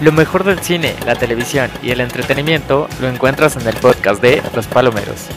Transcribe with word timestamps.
Lo 0.00 0.12
mejor 0.12 0.44
del 0.44 0.60
cine, 0.60 0.94
la 1.04 1.14
televisión 1.14 1.70
y 1.82 1.90
el 1.90 2.00
entretenimiento 2.00 2.88
lo 3.02 3.08
encuentras 3.08 3.56
en 3.56 3.68
el 3.68 3.74
podcast 3.76 4.22
de 4.22 4.42
Los 4.54 4.66
Palomeros. 4.66 5.28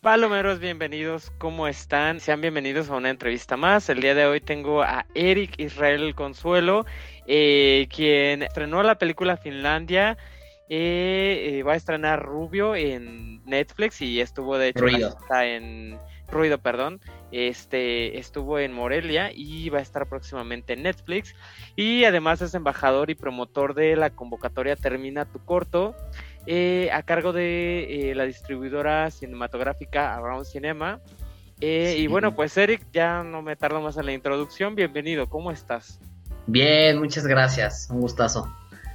Palomeros, 0.00 0.60
bienvenidos, 0.60 1.30
¿cómo 1.36 1.68
están? 1.68 2.20
Sean 2.20 2.40
bienvenidos 2.40 2.88
a 2.88 2.96
una 2.96 3.10
entrevista 3.10 3.58
más. 3.58 3.90
El 3.90 4.00
día 4.00 4.14
de 4.14 4.24
hoy 4.24 4.40
tengo 4.40 4.82
a 4.82 5.04
Eric 5.14 5.56
Israel 5.58 6.14
Consuelo, 6.14 6.86
eh, 7.26 7.86
quien 7.94 8.42
estrenó 8.44 8.82
la 8.82 8.94
película 8.94 9.36
Finlandia. 9.36 10.16
Eh, 10.70 11.58
eh, 11.58 11.62
va 11.64 11.74
a 11.74 11.76
estrenar 11.76 12.22
Rubio 12.22 12.74
en 12.74 13.44
Netflix 13.44 14.00
y 14.00 14.22
estuvo 14.22 14.56
de 14.56 14.68
hecho 14.68 14.86
en 14.86 15.98
Ruido, 16.30 16.58
perdón, 16.58 17.00
este 17.30 18.18
estuvo 18.18 18.58
en 18.58 18.72
Morelia 18.72 19.30
y 19.34 19.68
va 19.68 19.78
a 19.78 19.82
estar 19.82 20.08
próximamente 20.08 20.72
en 20.72 20.82
Netflix 20.84 21.34
y 21.76 22.04
además 22.04 22.40
es 22.40 22.54
embajador 22.54 23.10
y 23.10 23.14
promotor 23.14 23.74
de 23.74 23.96
la 23.96 24.10
convocatoria 24.10 24.76
Termina 24.76 25.26
tu 25.26 25.38
corto 25.44 25.94
eh, 26.46 26.88
a 26.92 27.02
cargo 27.02 27.34
de 27.34 28.10
eh, 28.10 28.14
la 28.14 28.24
distribuidora 28.24 29.10
cinematográfica 29.10 30.14
Around 30.14 30.46
Cinema. 30.46 31.00
Eh, 31.60 31.96
y 31.98 32.06
bueno, 32.06 32.34
pues 32.34 32.56
Eric, 32.56 32.86
ya 32.92 33.22
no 33.22 33.42
me 33.42 33.56
tardo 33.56 33.82
más 33.82 33.98
en 33.98 34.06
la 34.06 34.12
introducción. 34.12 34.74
Bienvenido, 34.74 35.28
¿cómo 35.28 35.50
estás? 35.50 36.00
Bien, 36.46 36.98
muchas 36.98 37.26
gracias. 37.26 37.88
Un 37.90 38.00
gustazo 38.00 38.50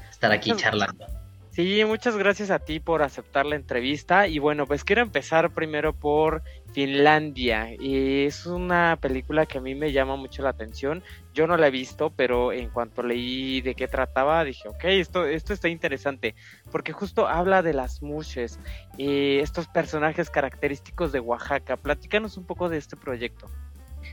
estar 0.10 0.32
aquí 0.32 0.56
charlando. 0.56 1.06
Sí, 1.54 1.86
muchas 1.86 2.18
gracias 2.18 2.50
a 2.50 2.58
ti 2.58 2.80
por 2.80 3.04
aceptar 3.04 3.46
la 3.46 3.56
entrevista. 3.56 4.28
Y 4.28 4.40
bueno, 4.40 4.66
pues 4.66 4.84
quiero 4.84 5.04
empezar 5.04 5.52
primero 5.52 5.94
por 5.94 6.42
Finlandia. 6.74 7.76
Y 7.80 8.26
es 8.26 8.48
una 8.48 8.98
película 9.00 9.46
que 9.46 9.60
a 9.60 9.62
mí 9.62 9.76
me 9.76 9.92
llama 9.92 10.16
mucho 10.16 10.42
la 10.42 10.50
atención. 10.50 11.04
Yo 11.36 11.46
no 11.46 11.56
la 11.56 11.68
he 11.68 11.72
visto, 11.72 12.10
pero 12.10 12.52
en 12.52 12.72
cuanto 12.72 13.04
leí 13.04 13.62
de 13.62 13.76
qué 13.76 13.88
trataba, 13.88 14.44
dije, 14.44 14.68
ok, 14.68 14.84
esto, 14.86 15.28
esto 15.28 15.54
está 15.54 15.70
interesante. 15.70 16.34
Porque 16.72 16.92
justo 16.92 17.28
habla 17.28 17.62
de 17.62 17.74
las 17.74 18.02
mushes, 18.02 18.58
y 18.98 19.38
estos 19.38 19.68
personajes 19.68 20.32
característicos 20.32 21.12
de 21.12 21.20
Oaxaca. 21.20 21.78
Platícanos 21.78 22.36
un 22.36 22.48
poco 22.48 22.68
de 22.68 22.80
este 22.80 22.96
proyecto. 22.96 23.48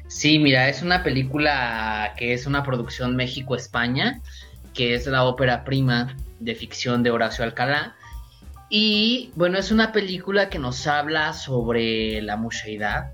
Sí, 0.09 0.39
mira, 0.39 0.69
es 0.69 0.83
una 0.83 1.03
película 1.03 2.15
que 2.19 2.35
es 2.35 2.47
una 2.47 2.63
producción 2.63 3.17
México-España, 3.17 4.21
que 4.81 4.95
es 4.95 5.07
la 5.07 5.25
ópera 5.25 5.63
prima 5.63 6.17
de 6.39 6.55
ficción 6.55 7.03
de 7.03 7.11
Horacio 7.11 7.45
Alcalá. 7.45 7.97
Y 8.71 9.31
bueno, 9.37 9.59
es 9.59 9.71
una 9.71 9.93
película 9.93 10.49
que 10.49 10.59
nos 10.59 10.87
habla 10.87 11.35
sobre 11.35 12.23
la 12.23 12.39
musheidad, 12.39 13.13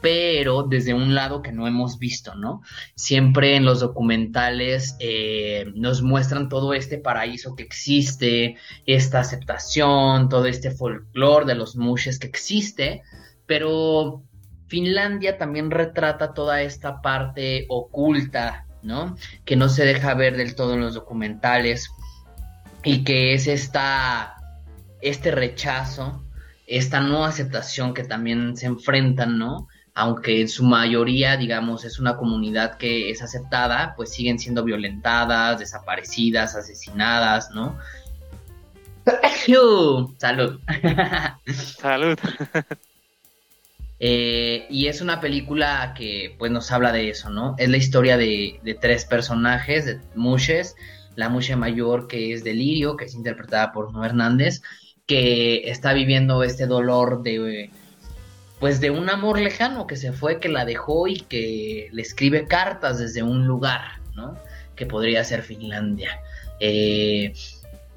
pero 0.00 0.62
desde 0.62 0.94
un 0.94 1.16
lado 1.16 1.42
que 1.42 1.50
no 1.50 1.66
hemos 1.66 1.98
visto, 1.98 2.36
¿no? 2.36 2.62
Siempre 2.94 3.56
en 3.56 3.64
los 3.64 3.80
documentales 3.80 4.94
eh, 5.00 5.72
nos 5.74 6.00
muestran 6.00 6.48
todo 6.48 6.74
este 6.74 6.98
paraíso 6.98 7.56
que 7.56 7.64
existe, 7.64 8.56
esta 8.86 9.18
aceptación, 9.18 10.28
todo 10.28 10.46
este 10.46 10.70
folclore 10.70 11.44
de 11.44 11.56
los 11.56 11.74
mushes 11.74 12.20
que 12.20 12.28
existe, 12.28 13.02
pero 13.46 14.22
Finlandia 14.68 15.38
también 15.38 15.72
retrata 15.72 16.34
toda 16.34 16.62
esta 16.62 17.02
parte 17.02 17.66
oculta, 17.68 18.68
¿no? 18.82 19.16
Que 19.44 19.56
no 19.56 19.68
se 19.68 19.84
deja 19.84 20.14
ver 20.14 20.36
del 20.36 20.54
todo 20.54 20.74
en 20.74 20.80
los 20.80 20.94
documentales 20.94 21.90
y 22.84 23.04
que 23.04 23.34
es 23.34 23.46
esta, 23.46 24.36
este 25.00 25.30
rechazo, 25.30 26.22
esta 26.66 27.00
no 27.00 27.24
aceptación 27.24 27.94
que 27.94 28.04
también 28.04 28.56
se 28.56 28.66
enfrentan, 28.66 29.38
¿no? 29.38 29.68
Aunque 29.94 30.40
en 30.40 30.48
su 30.48 30.64
mayoría, 30.64 31.36
digamos, 31.36 31.84
es 31.84 31.98
una 31.98 32.16
comunidad 32.16 32.78
que 32.78 33.10
es 33.10 33.22
aceptada, 33.22 33.94
pues 33.96 34.12
siguen 34.12 34.38
siendo 34.38 34.64
violentadas, 34.64 35.58
desaparecidas, 35.58 36.54
asesinadas, 36.54 37.50
¿no? 37.50 37.76
Salud. 40.18 40.60
Salud. 41.78 42.18
Eh, 44.02 44.66
y 44.70 44.86
es 44.86 45.02
una 45.02 45.20
película 45.20 45.92
que 45.94 46.34
pues 46.38 46.50
nos 46.50 46.72
habla 46.72 46.90
de 46.90 47.10
eso, 47.10 47.28
¿no? 47.28 47.54
Es 47.58 47.68
la 47.68 47.76
historia 47.76 48.16
de, 48.16 48.58
tres 48.80 49.04
personajes, 49.04 49.84
de 49.84 50.00
Mushes, 50.14 50.74
la 51.16 51.28
mucha 51.28 51.54
mayor 51.56 52.08
que 52.08 52.32
es 52.32 52.42
Delirio, 52.42 52.96
que 52.96 53.04
es 53.04 53.14
interpretada 53.14 53.72
por 53.72 53.92
No 53.92 54.02
Hernández, 54.02 54.62
que 55.06 55.70
está 55.70 55.92
viviendo 55.92 56.42
este 56.42 56.66
dolor 56.66 57.22
de 57.22 57.70
pues 58.58 58.80
de 58.80 58.90
un 58.90 59.08
amor 59.08 59.38
lejano 59.40 59.86
que 59.86 59.96
se 59.96 60.12
fue, 60.12 60.38
que 60.38 60.48
la 60.48 60.64
dejó 60.64 61.06
y 61.08 61.20
que 61.20 61.88
le 61.92 62.02
escribe 62.02 62.46
cartas 62.46 62.98
desde 62.98 63.22
un 63.22 63.46
lugar, 63.46 64.00
¿no? 64.14 64.38
Que 64.76 64.86
podría 64.86 65.24
ser 65.24 65.42
Finlandia. 65.42 66.20
Eh, 66.58 67.32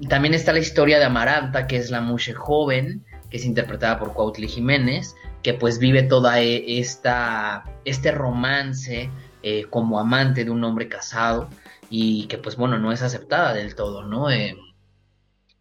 también 0.08 0.34
está 0.34 0.52
la 0.52 0.58
historia 0.58 0.98
de 0.98 1.04
Amaranta, 1.04 1.66
que 1.66 1.76
es 1.76 1.90
la 1.90 2.00
muche 2.00 2.32
joven, 2.32 3.04
que 3.30 3.36
es 3.36 3.44
interpretada 3.44 3.98
por 3.98 4.14
Cuautli 4.14 4.48
Jiménez, 4.48 5.14
que 5.44 5.54
pues 5.54 5.78
vive 5.78 6.02
toda 6.02 6.40
e, 6.40 6.80
esta, 6.80 7.64
este 7.84 8.10
romance 8.10 9.10
eh, 9.42 9.66
como 9.70 10.00
amante 10.00 10.44
de 10.44 10.50
un 10.50 10.64
hombre 10.64 10.88
casado 10.88 11.50
y 11.90 12.26
que 12.26 12.38
pues 12.38 12.56
bueno, 12.56 12.78
no 12.78 12.90
es 12.90 13.02
aceptada 13.02 13.52
del 13.52 13.74
todo, 13.76 14.04
¿no? 14.04 14.30
Eh, 14.30 14.56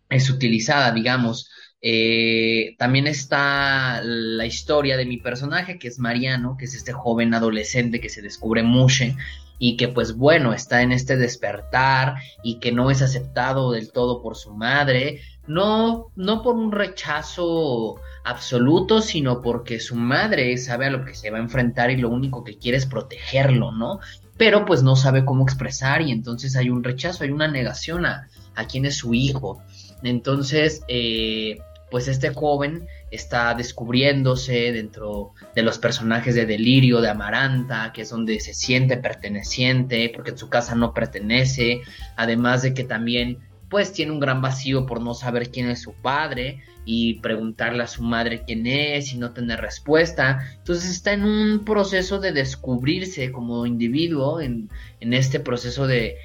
es 0.09 0.29
utilizada, 0.29 0.91
digamos. 0.93 1.51
Eh, 1.81 2.75
también 2.79 3.07
está 3.07 4.01
la 4.03 4.45
historia 4.45 4.95
de 4.95 5.05
mi 5.05 5.17
personaje, 5.17 5.77
que 5.77 5.89
es 5.89 5.99
Mariano, 5.99 6.55
que 6.57 6.63
es 6.63 6.75
este 6.75 6.93
joven 6.93 7.33
adolescente 7.33 7.99
que 7.99 8.07
se 8.07 8.21
descubre 8.21 8.63
mushe 8.63 9.17
y 9.59 9.75
que 9.75 9.89
pues 9.89 10.15
bueno, 10.15 10.53
está 10.53 10.81
en 10.81 10.93
este 10.93 11.17
despertar 11.17 12.15
y 12.41 12.59
que 12.59 12.71
no 12.71 12.89
es 12.89 13.01
aceptado 13.01 13.71
del 13.71 13.91
todo 13.91 14.21
por 14.21 14.37
su 14.37 14.55
madre, 14.55 15.21
no, 15.47 16.11
no 16.15 16.41
por 16.41 16.55
un 16.55 16.71
rechazo 16.71 17.95
absoluto, 18.23 19.01
sino 19.01 19.41
porque 19.41 19.79
su 19.79 19.95
madre 19.95 20.57
sabe 20.57 20.87
a 20.87 20.91
lo 20.91 21.03
que 21.03 21.15
se 21.15 21.29
va 21.29 21.37
a 21.37 21.41
enfrentar 21.41 21.91
y 21.91 21.97
lo 21.97 22.09
único 22.09 22.43
que 22.43 22.57
quiere 22.57 22.77
es 22.77 22.85
protegerlo, 22.85 23.71
¿no? 23.71 23.99
pero 24.37 24.65
pues 24.65 24.83
no 24.83 24.95
sabe 24.95 25.25
cómo 25.25 25.43
expresar 25.43 26.01
y 26.01 26.11
entonces 26.11 26.55
hay 26.55 26.69
un 26.69 26.83
rechazo, 26.83 27.23
hay 27.23 27.29
una 27.29 27.47
negación 27.47 28.05
a, 28.05 28.27
a 28.55 28.65
quién 28.65 28.85
es 28.85 28.97
su 28.97 29.13
hijo. 29.13 29.61
Entonces, 30.01 30.83
eh, 30.87 31.59
pues 31.91 32.07
este 32.07 32.33
joven 32.33 32.87
está 33.11 33.53
descubriéndose 33.53 34.71
dentro 34.71 35.33
de 35.53 35.61
los 35.61 35.77
personajes 35.77 36.33
de 36.33 36.47
Delirio, 36.47 37.01
de 37.01 37.09
Amaranta, 37.09 37.91
que 37.93 38.01
es 38.01 38.09
donde 38.09 38.39
se 38.39 38.55
siente 38.55 38.97
perteneciente, 38.97 40.11
porque 40.13 40.31
en 40.31 40.37
su 40.37 40.49
casa 40.49 40.73
no 40.73 40.93
pertenece, 40.93 41.81
además 42.15 42.63
de 42.63 42.73
que 42.73 42.83
también 42.83 43.37
pues 43.73 43.91
tiene 43.91 44.11
un 44.11 44.19
gran 44.19 44.39
vacío 44.39 44.85
por 44.85 45.01
no 45.01 45.15
saber 45.15 45.49
quién 45.49 45.67
es 45.67 45.81
su 45.81 45.93
padre 45.93 46.59
y 46.85 47.15
preguntarle 47.21 47.81
a 47.81 47.87
su 47.87 48.03
madre 48.03 48.43
quién 48.45 48.67
es 48.67 49.11
y 49.11 49.17
no 49.17 49.31
tener 49.31 49.61
respuesta. 49.61 50.47
Entonces 50.59 50.91
está 50.91 51.13
en 51.13 51.23
un 51.23 51.65
proceso 51.65 52.19
de 52.19 52.33
descubrirse 52.33 53.31
como 53.31 53.65
individuo, 53.65 54.41
en, 54.41 54.69
este 54.99 55.39
proceso 55.39 55.87
de, 55.87 56.17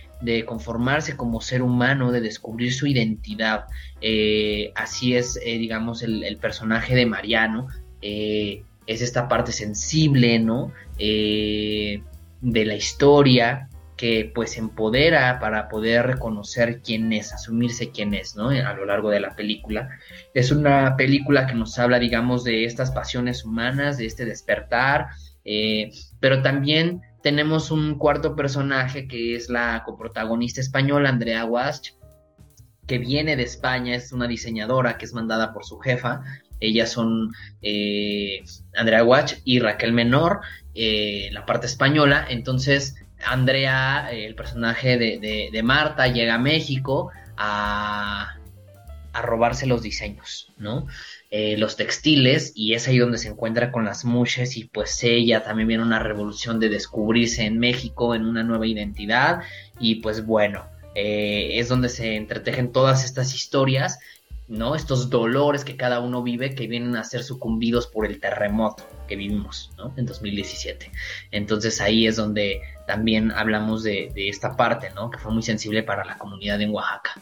conformarse 0.44 1.16
como 1.16 1.40
ser 1.40 1.62
humano, 1.62 2.12
de 2.12 2.20
descubrir 2.20 2.74
su 2.74 2.86
identidad. 2.86 3.64
Eh, 4.02 4.70
así 4.74 5.16
es, 5.16 5.40
eh, 5.42 5.56
digamos, 5.56 6.02
el, 6.02 6.36
personaje 6.36 6.94
de 6.94 7.06
Mariano. 7.06 7.68
Eh, 8.02 8.62
es 8.86 9.00
esta 9.00 9.26
parte 9.26 9.52
sensible, 9.52 10.38
¿no? 10.38 10.70
de 10.98 12.64
la 12.66 12.74
historia 12.74 13.67
que 13.98 14.30
pues 14.32 14.56
empodera 14.56 15.40
para 15.40 15.68
poder 15.68 16.06
reconocer 16.06 16.80
quién 16.82 17.12
es, 17.12 17.32
asumirse 17.34 17.90
quién 17.90 18.14
es, 18.14 18.36
¿no? 18.36 18.48
A 18.50 18.72
lo 18.72 18.86
largo 18.86 19.10
de 19.10 19.20
la 19.20 19.34
película. 19.34 19.90
Es 20.32 20.52
una 20.52 20.96
película 20.96 21.46
que 21.48 21.54
nos 21.54 21.78
habla, 21.78 21.98
digamos, 21.98 22.44
de 22.44 22.64
estas 22.64 22.92
pasiones 22.92 23.44
humanas, 23.44 23.98
de 23.98 24.06
este 24.06 24.24
despertar, 24.24 25.08
eh, 25.44 25.90
pero 26.20 26.42
también 26.42 27.02
tenemos 27.24 27.72
un 27.72 27.98
cuarto 27.98 28.36
personaje 28.36 29.08
que 29.08 29.34
es 29.34 29.50
la 29.50 29.82
coprotagonista 29.84 30.60
española, 30.60 31.08
Andrea 31.08 31.44
Wasch, 31.44 31.90
que 32.86 32.98
viene 32.98 33.34
de 33.34 33.42
España, 33.42 33.96
es 33.96 34.12
una 34.12 34.28
diseñadora 34.28 34.96
que 34.96 35.06
es 35.06 35.12
mandada 35.12 35.52
por 35.52 35.64
su 35.64 35.78
jefa. 35.78 36.22
Ellas 36.60 36.90
son 36.90 37.32
eh, 37.62 38.44
Andrea 38.76 39.04
Watch 39.04 39.34
y 39.44 39.58
Raquel 39.58 39.92
Menor, 39.92 40.40
eh, 40.74 41.30
la 41.32 41.44
parte 41.44 41.66
española. 41.66 42.26
Entonces, 42.28 42.94
Andrea, 43.24 44.10
el 44.12 44.34
personaje 44.34 44.96
de, 44.98 45.62
Marta, 45.62 46.06
llega 46.08 46.34
a 46.34 46.38
México 46.38 47.10
a, 47.36 48.34
robarse 49.20 49.66
los 49.66 49.82
diseños, 49.82 50.52
¿no? 50.58 50.86
Eh, 51.30 51.56
los 51.58 51.74
textiles, 51.76 52.52
y 52.54 52.74
es 52.74 52.86
ahí 52.86 52.98
donde 52.98 53.18
se 53.18 53.28
encuentra 53.28 53.72
con 53.72 53.84
las 53.84 54.04
mushes, 54.04 54.56
y 54.56 54.64
pues 54.64 55.02
ella 55.02 55.42
también 55.42 55.66
viene 55.66 55.82
una 55.82 55.98
revolución 55.98 56.60
de 56.60 56.68
descubrirse 56.68 57.44
en 57.44 57.58
México 57.58 58.14
en 58.14 58.24
una 58.24 58.44
nueva 58.44 58.68
identidad, 58.68 59.40
y 59.80 59.96
pues 59.96 60.24
bueno, 60.24 60.68
eh, 60.94 61.58
es 61.58 61.68
donde 61.68 61.88
se 61.88 62.14
entretejen 62.14 62.70
todas 62.70 63.04
estas 63.04 63.34
historias 63.34 63.98
¿no? 64.48 64.74
Estos 64.74 65.10
dolores 65.10 65.64
que 65.64 65.76
cada 65.76 66.00
uno 66.00 66.22
vive 66.22 66.54
que 66.54 66.66
vienen 66.66 66.96
a 66.96 67.04
ser 67.04 67.22
sucumbidos 67.22 67.86
por 67.86 68.06
el 68.06 68.20
terremoto 68.20 68.84
que 69.06 69.16
vivimos, 69.16 69.70
¿no? 69.76 69.92
En 69.96 70.06
2017. 70.06 70.90
Entonces 71.30 71.80
ahí 71.80 72.06
es 72.06 72.16
donde 72.16 72.60
también 72.86 73.30
hablamos 73.30 73.82
de, 73.82 74.10
de 74.14 74.28
esta 74.28 74.56
parte, 74.56 74.90
¿no? 74.94 75.10
Que 75.10 75.18
fue 75.18 75.32
muy 75.32 75.42
sensible 75.42 75.82
para 75.82 76.04
la 76.04 76.18
comunidad 76.18 76.60
en 76.60 76.70
Oaxaca. 76.70 77.20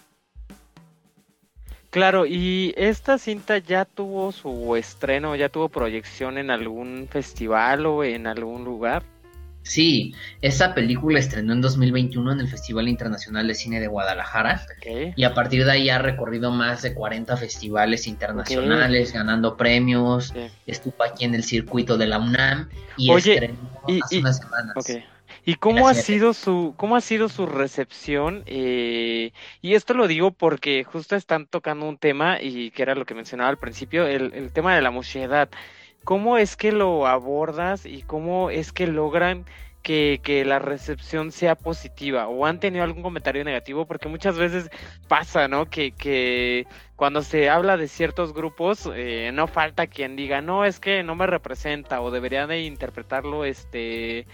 Claro, 1.91 2.27
y 2.27 2.75
esta 2.77 3.17
cinta 3.17 3.57
ya 3.57 3.87
tuvo 3.87 4.31
su 4.31 4.77
estreno, 4.77 5.35
ya 5.35 5.49
tuvo 5.49 5.71
proyección 5.71 6.37
en 6.37 6.51
algún 6.51 7.09
festival 7.11 7.87
o 7.87 8.05
en 8.05 8.27
algún 8.27 8.65
lugar. 8.65 9.03
Sí, 9.67 10.15
esta 10.43 10.75
película 10.75 11.19
estrenó 11.19 11.53
en 11.53 11.61
2021 11.61 12.33
en 12.33 12.41
el 12.41 12.47
Festival 12.47 12.89
Internacional 12.89 13.49
de 13.49 13.55
Cine 13.57 13.81
de 13.81 13.89
Guadalajara 13.89 14.65
y 15.17 15.25
a 15.25 15.35
partir 15.35 15.65
de 15.65 15.73
ahí 15.73 15.91
ha 15.91 15.99
recorrido 15.99 16.53
más 16.53 16.83
de 16.83 16.95
40 16.95 17.37
festivales 17.37 18.07
internacionales, 18.07 19.13
ganando 19.13 19.57
premios, 19.57 20.33
estuvo 20.69 21.03
aquí 21.03 21.25
en 21.25 21.35
el 21.35 21.43
circuito 21.43 21.99
de 21.99 22.07
la 22.07 22.19
UNAM 22.19 22.69
y 22.97 23.13
estrenó 23.13 23.57
hace 24.05 24.21
unas 24.21 24.39
semanas. 24.39 24.75
¿Y 25.45 25.57
cómo 25.57 25.89
ha 25.89 25.95
sido 25.95 26.33
su, 26.33 26.75
cómo 26.77 26.95
ha 26.95 27.01
sido 27.01 27.29
su 27.29 27.47
recepción? 27.47 28.45
Eh, 28.47 29.33
y 29.63 29.75
esto 29.75 29.95
lo 29.95 30.07
digo 30.07 30.31
porque 30.31 30.85
justo 30.85 31.17
están 31.17 31.47
tocando 31.47 31.89
un 31.89 31.99
tema 31.99 32.41
y 32.41 32.71
que 32.71 32.83
era 32.83 32.95
lo 32.95 33.05
que 33.05 33.15
mencionaba 33.15 33.51
al 33.51 33.59
principio, 33.59 34.07
el, 34.07 34.33
el 34.33 34.53
tema 34.53 34.77
de 34.77 34.83
la 34.83 34.93
muchedad. 34.93 35.49
¿Cómo 36.07 36.39
es 36.39 36.57
que 36.57 36.71
lo 36.71 37.09
abordas 37.09 37.85
y 37.85 38.03
cómo 38.03 38.49
es 38.49 38.73
que 38.73 38.87
logran 38.87 39.45
que, 39.83 40.21
que, 40.23 40.45
la 40.45 40.61
recepción 40.61 41.33
sea 41.33 41.57
positiva 41.57 42.29
o 42.29 42.47
han 42.47 42.61
tenido 42.61 42.85
algún 42.85 43.03
comentario 43.03 43.43
negativo 43.43 43.87
porque 43.89 44.07
muchas 44.07 44.39
veces 44.39 44.71
pasa, 45.09 45.49
¿no? 45.49 45.69
Que, 45.69 45.91
que 45.91 46.69
cuando 46.95 47.23
se 47.23 47.51
habla 47.51 47.77
de 47.77 47.89
ciertos 47.89 48.33
grupos 48.33 48.89
eh, 48.95 49.33
no 49.35 49.49
falta 49.49 49.89
quien 49.89 50.15
diga, 50.15 50.41
no, 50.41 50.65
es 50.65 50.79
que 50.79 51.03
no 51.03 51.17
me 51.17 51.27
representa 51.27 52.01
o 52.01 52.13
debería 52.13 52.47
de 52.47 52.61
interpretarlo 52.61 53.45
este 53.45 54.29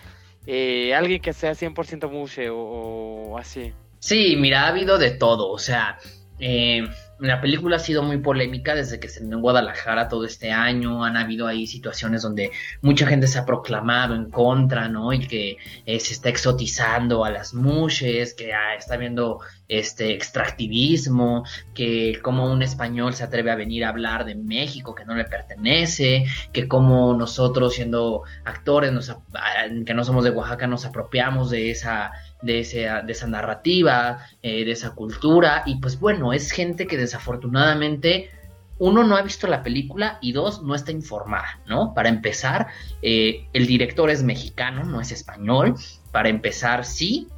eh, 0.47 0.95
alguien 0.95 1.23
que 1.23 1.33
sea 1.33 1.53
100% 1.53 2.11
mushe 2.11 2.51
o, 2.51 2.59
o, 2.59 3.39
así. 3.39 3.73
Sí, 3.99 4.37
mira, 4.37 4.65
ha 4.65 4.69
habido 4.69 4.99
de 4.99 5.13
todo, 5.13 5.49
o 5.49 5.59
sea, 5.59 5.97
eh, 6.39 6.85
la 7.23 7.41
película 7.41 7.77
ha 7.77 7.79
sido 7.79 8.03
muy 8.03 8.19
polémica 8.19 8.75
desde 8.75 8.99
que 8.99 9.09
se 9.09 9.23
en 9.23 9.41
Guadalajara 9.41 10.09
todo 10.09 10.25
este 10.25 10.51
año. 10.51 11.05
Han 11.05 11.17
habido 11.17 11.47
ahí 11.47 11.69
situaciones 11.69 12.23
donde 12.23 12.51
mucha 12.81 13.07
gente 13.07 13.29
se 13.29 13.39
ha 13.39 13.47
proclamado 13.47 14.17
en 14.17 14.29
contra, 14.31 14.89
¿no? 14.89 15.13
Y 15.13 15.21
que 15.27 15.57
eh, 15.87 16.01
se 16.01 16.15
está 16.15 16.29
exotizando 16.29 17.25
a 17.25 17.31
las 17.31 17.55
mushes, 17.55 18.35
que 18.35 18.53
ah, 18.53 18.75
está 18.77 18.97
viendo 18.97 19.41
este 19.69 20.13
extractivismo, 20.13 21.45
que 21.75 22.19
como 22.23 22.53
un 22.53 22.63
español 22.63 23.15
se 23.15 23.23
atreve 23.25 23.53
a 23.53 23.57
venir 23.57 23.85
a 23.85 23.91
hablar 23.91 24.25
de 24.25 24.35
México 24.35 24.95
que 24.95 25.05
no 25.05 25.15
le 25.15 25.25
pertenece, 25.25 26.27
que 26.53 26.67
como 26.67 27.15
nosotros 27.15 27.75
siendo 27.75 28.25
actores 28.45 28.93
nos, 28.93 29.17
que 29.87 29.95
no 29.95 30.05
somos 30.05 30.25
de 30.25 30.31
Oaxaca 30.31 30.67
nos 30.67 30.85
apropiamos 30.85 31.51
de 31.51 31.71
esa 31.71 32.13
de, 32.43 32.63
de 33.07 33.13
esa 33.13 33.27
narrativa, 33.27 34.27
eh, 34.43 34.65
de 34.65 34.73
esa 34.73 34.91
cultura, 34.91 35.63
y 35.67 35.77
pues 35.77 35.99
bueno, 35.99 36.33
es 36.33 36.51
gente 36.51 36.87
que 36.87 36.97
desafortunadamente 36.97 38.31
uno 38.79 39.05
no 39.05 39.17
ha 39.17 39.23
visto 39.23 39.47
la 39.47 39.63
película 39.63 40.19
y 40.21 40.33
dos 40.33 40.63
no 40.63 40.75
está 40.75 40.91
informada, 40.91 41.61
¿no? 41.67 41.95
Para 41.95 42.09
empezar, 42.09 42.67
eh, 43.01 43.47
el 43.53 43.67
director 43.67 44.11
es 44.11 44.25
mexicano, 44.25 44.83
no 44.85 45.01
es 45.01 45.13
español. 45.13 45.77
Para 46.11 46.29
empezar, 46.29 46.85
sí, 46.85 47.29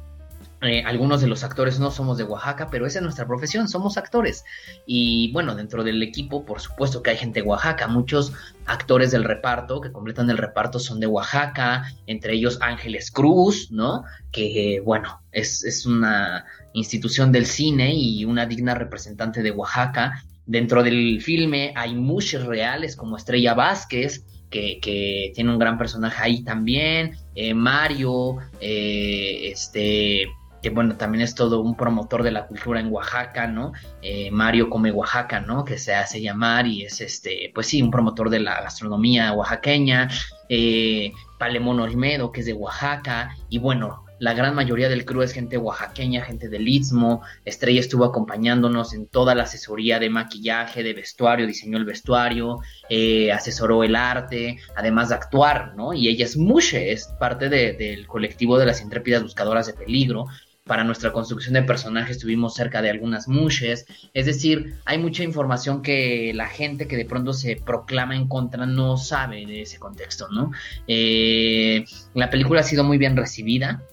eh, 0.61 0.83
algunos 0.85 1.21
de 1.21 1.27
los 1.27 1.43
actores 1.43 1.79
no 1.79 1.91
somos 1.91 2.17
de 2.17 2.23
Oaxaca, 2.23 2.69
pero 2.71 2.85
esa 2.85 2.99
es 2.99 3.03
nuestra 3.03 3.27
profesión, 3.27 3.67
somos 3.67 3.97
actores. 3.97 4.43
Y 4.85 5.31
bueno, 5.31 5.55
dentro 5.55 5.83
del 5.83 6.01
equipo, 6.01 6.45
por 6.45 6.59
supuesto 6.59 7.03
que 7.03 7.11
hay 7.11 7.17
gente 7.17 7.41
de 7.41 7.47
Oaxaca, 7.47 7.87
muchos 7.87 8.31
actores 8.65 9.11
del 9.11 9.25
reparto 9.25 9.81
que 9.81 9.91
completan 9.91 10.29
el 10.29 10.37
reparto 10.37 10.79
son 10.79 10.99
de 10.99 11.07
Oaxaca, 11.07 11.91
entre 12.07 12.33
ellos 12.33 12.57
Ángeles 12.61 13.11
Cruz, 13.11 13.69
¿no? 13.69 14.03
Que 14.31 14.81
bueno, 14.83 15.21
es, 15.31 15.63
es 15.63 15.85
una 15.85 16.45
institución 16.73 17.31
del 17.31 17.45
cine 17.45 17.93
y 17.93 18.25
una 18.25 18.45
digna 18.45 18.73
representante 18.75 19.43
de 19.43 19.51
Oaxaca. 19.51 20.23
Dentro 20.45 20.83
del 20.83 21.21
filme 21.21 21.73
hay 21.75 21.95
muchos 21.95 22.45
reales 22.45 22.95
como 22.95 23.17
Estrella 23.17 23.53
Vázquez, 23.53 24.23
que, 24.49 24.79
que, 24.79 25.31
tiene 25.33 25.51
un 25.51 25.59
gran 25.59 25.77
personaje 25.77 26.23
ahí 26.23 26.43
también, 26.43 27.17
eh, 27.33 27.53
Mario, 27.53 28.37
eh, 28.61 29.49
este, 29.51 30.27
que 30.65 30.71
bueno, 30.71 30.97
también 30.97 31.21
es 31.21 31.35
todo 31.35 31.61
un 31.61 31.77
promotor 31.77 32.23
de 32.23 32.31
la 32.31 32.47
cultura 32.47 32.79
en 32.79 32.91
Oaxaca, 32.91 33.45
¿no? 33.45 33.73
Eh, 34.01 34.31
Mario 34.31 34.67
Come 34.67 34.91
Oaxaca, 34.91 35.39
¿no? 35.39 35.63
Que 35.63 35.77
se 35.77 35.93
hace 35.93 36.19
llamar 36.19 36.65
y 36.65 36.81
es 36.81 37.01
este, 37.01 37.51
pues 37.53 37.67
sí, 37.67 37.83
un 37.83 37.91
promotor 37.91 38.31
de 38.31 38.39
la 38.39 38.61
gastronomía 38.61 39.31
oaxaqueña, 39.33 40.09
eh, 40.49 41.11
Palemón 41.37 41.81
Olmedo, 41.81 42.31
que 42.31 42.39
es 42.39 42.47
de 42.47 42.53
Oaxaca, 42.53 43.35
y 43.47 43.59
bueno, 43.59 44.05
la 44.17 44.33
gran 44.33 44.55
mayoría 44.55 44.87
del 44.87 45.03
crew 45.03 45.21
es 45.21 45.33
gente 45.33 45.57
oaxaqueña, 45.57 46.23
gente 46.23 46.47
del 46.47 46.67
Istmo. 46.67 47.21
Estrella 47.43 47.81
estuvo 47.81 48.05
acompañándonos 48.05 48.93
en 48.93 49.07
toda 49.07 49.35
la 49.35 49.43
asesoría 49.43 49.99
de 49.99 50.09
maquillaje, 50.09 50.83
de 50.83 50.93
vestuario, 50.93 51.45
diseñó 51.45 51.77
el 51.77 51.85
vestuario, 51.85 52.59
eh, 52.89 53.31
asesoró 53.33 53.83
el 53.83 53.95
arte, 53.95 54.57
además 54.75 55.09
de 55.09 55.15
actuar, 55.15 55.75
¿no? 55.75 55.93
Y 55.93 56.07
ella 56.07 56.25
es 56.25 56.37
Mushe, 56.37 56.93
es 56.93 57.07
parte 57.19 57.49
del 57.49 58.07
colectivo 58.07 58.57
de 58.57 58.65
las 58.65 58.81
intrépidas 58.81 59.21
buscadoras 59.21 59.67
de 59.67 59.73
peligro 59.73 60.27
para 60.65 60.83
nuestra 60.83 61.13
construcción 61.13 61.53
de 61.53 61.61
personajes 61.61 62.17
estuvimos 62.17 62.55
cerca 62.55 62.81
de 62.81 62.89
algunas 62.89 63.27
mushes, 63.27 63.85
es 64.13 64.25
decir, 64.25 64.73
hay 64.85 64.97
mucha 64.97 65.23
información 65.23 65.83
que 65.83 66.31
la 66.33 66.47
gente 66.47 66.87
que 66.87 66.97
de 66.97 67.05
pronto 67.05 67.33
se 67.33 67.55
proclama 67.55 68.15
en 68.15 68.27
contra 68.27 68.65
no 68.65 68.97
sabe 68.97 69.45
de 69.45 69.61
ese 69.61 69.77
contexto, 69.77 70.27
¿no? 70.29 70.51
Eh, 70.87 71.85
la 72.15 72.31
película 72.31 72.61
ha 72.61 72.63
sido 72.63 72.83
muy 72.83 72.97
bien 72.97 73.15
recibida, 73.15 73.83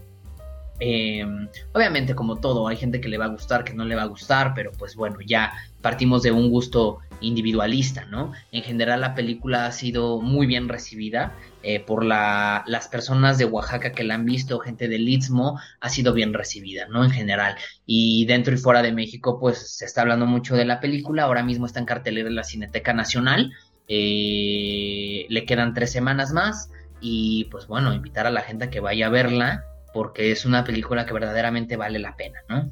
eh, 0.84 1.25
obviamente, 1.73 2.17
como 2.17 2.40
todo, 2.40 2.67
hay 2.67 2.76
gente 2.76 3.00
que 3.00 3.08
le 3.08 3.17
va 3.17 3.26
a 3.26 3.29
gustar, 3.29 3.62
que 3.62 3.73
no 3.73 3.84
le 3.84 3.94
va 3.94 4.02
a 4.02 4.06
gustar, 4.06 4.52
pero 4.52 4.73
pues 4.73 4.96
bueno, 4.96 5.19
ya 5.25 5.52
partimos 5.81 6.25
de 6.25 6.32
un 6.32 6.50
gusto 6.50 6.99
individualista, 7.20 8.05
¿no? 8.06 8.32
En 8.50 8.64
general 8.64 9.00
la 9.00 9.14
película 9.14 9.67
ha 9.67 9.70
sido 9.70 10.20
muy 10.20 10.44
bien 10.44 10.69
recibida 10.69 11.37
eh, 11.62 11.79
por 11.79 12.05
la, 12.05 12.64
las 12.67 12.88
personas 12.88 13.38
de 13.38 13.44
Oaxaca 13.44 13.93
que 13.93 14.02
la 14.02 14.17
han 14.17 14.25
visto, 14.25 14.58
gente 14.58 14.88
del 14.88 15.08
Istmo, 15.08 15.61
ha 15.79 15.88
sido 15.88 16.14
bien 16.14 16.34
recibida, 16.34 16.88
¿no? 16.88 17.05
En 17.05 17.12
general. 17.12 17.55
Y 17.87 18.26
dentro 18.26 18.52
y 18.52 18.58
fuera 18.58 18.82
de 18.82 18.90
México, 18.90 19.38
pues 19.38 19.76
se 19.76 19.85
está 19.85 20.00
hablando 20.00 20.26
mucho 20.26 20.56
de 20.56 20.64
la 20.64 20.81
película, 20.81 21.23
ahora 21.23 21.44
mismo 21.44 21.67
está 21.67 21.78
en 21.78 21.87
cartelera 21.87 22.28
en 22.28 22.35
la 22.35 22.43
Cineteca 22.43 22.93
Nacional, 22.93 23.52
eh, 23.87 25.26
le 25.28 25.44
quedan 25.46 25.75
tres 25.75 25.93
semanas 25.93 26.32
más 26.32 26.70
y 27.00 27.44
pues 27.52 27.68
bueno, 27.68 27.95
invitar 27.95 28.26
a 28.26 28.30
la 28.30 28.40
gente 28.40 28.64
a 28.64 28.71
que 28.71 28.80
vaya 28.80 29.07
a 29.07 29.11
verla 29.11 29.64
porque 29.92 30.32
es 30.32 30.44
una 30.44 30.64
película 30.64 31.06
que 31.06 31.12
verdaderamente 31.12 31.76
vale 31.76 31.99
la 31.99 32.16
pena, 32.16 32.40
¿no? 32.49 32.70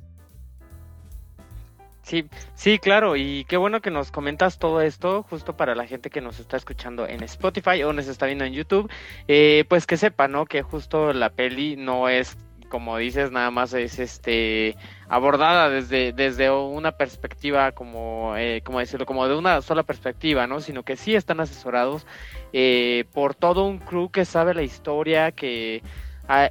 Sí, 2.03 2.25
sí, 2.55 2.81
claro, 2.81 3.15
y 3.15 3.45
qué 3.45 3.57
bueno 3.57 3.81
que 3.81 3.93
nos 3.93 4.11
comentas 4.11 4.59
todo 4.59 4.81
esto, 4.81 5.23
justo 5.23 5.57
para 5.57 5.77
la 5.77 5.87
gente 5.87 6.11
que 6.11 6.21
nos 6.21 6.41
está 6.41 6.57
escuchando 6.57 7.07
en 7.07 7.23
Spotify 7.23 7.85
o 7.85 7.93
nos 7.93 8.09
está 8.09 8.27
viendo 8.27 8.45
en 8.45 8.53
YouTube, 8.53 8.91
eh, 9.29 9.65
pues 9.69 9.87
que 9.87 9.97
sepa, 9.97 10.27
¿no? 10.27 10.45
Que 10.45 10.63
justo 10.63 11.13
la 11.13 11.31
peli 11.31 11.77
no 11.77 12.09
es, 12.09 12.37
como 12.69 12.97
dices, 12.97 13.31
nada 13.31 13.53
más 13.53 13.75
es 13.75 14.01
este 14.01 14.77
abordada 15.09 15.69
desde, 15.69 16.13
desde 16.13 16.51
una 16.51 16.93
perspectiva 16.93 17.71
como, 17.73 18.35
eh, 18.37 18.63
como 18.65 18.81
decirlo, 18.81 19.07
como 19.07 19.29
de 19.29 19.37
una 19.37 19.61
sola 19.61 19.85
perspectiva, 19.85 20.49
¿no? 20.49 20.61
Sino 20.61 20.83
que 20.83 20.97
sí 20.97 21.15
están 21.15 21.39
asesorados 21.39 22.07
eh, 22.53 23.05
por 23.13 23.37
todo 23.37 23.67
un 23.67 23.79
crew 23.79 24.11
que 24.11 24.25
sabe 24.25 24.55
la 24.55 24.63
historia, 24.63 25.31
que 25.31 25.83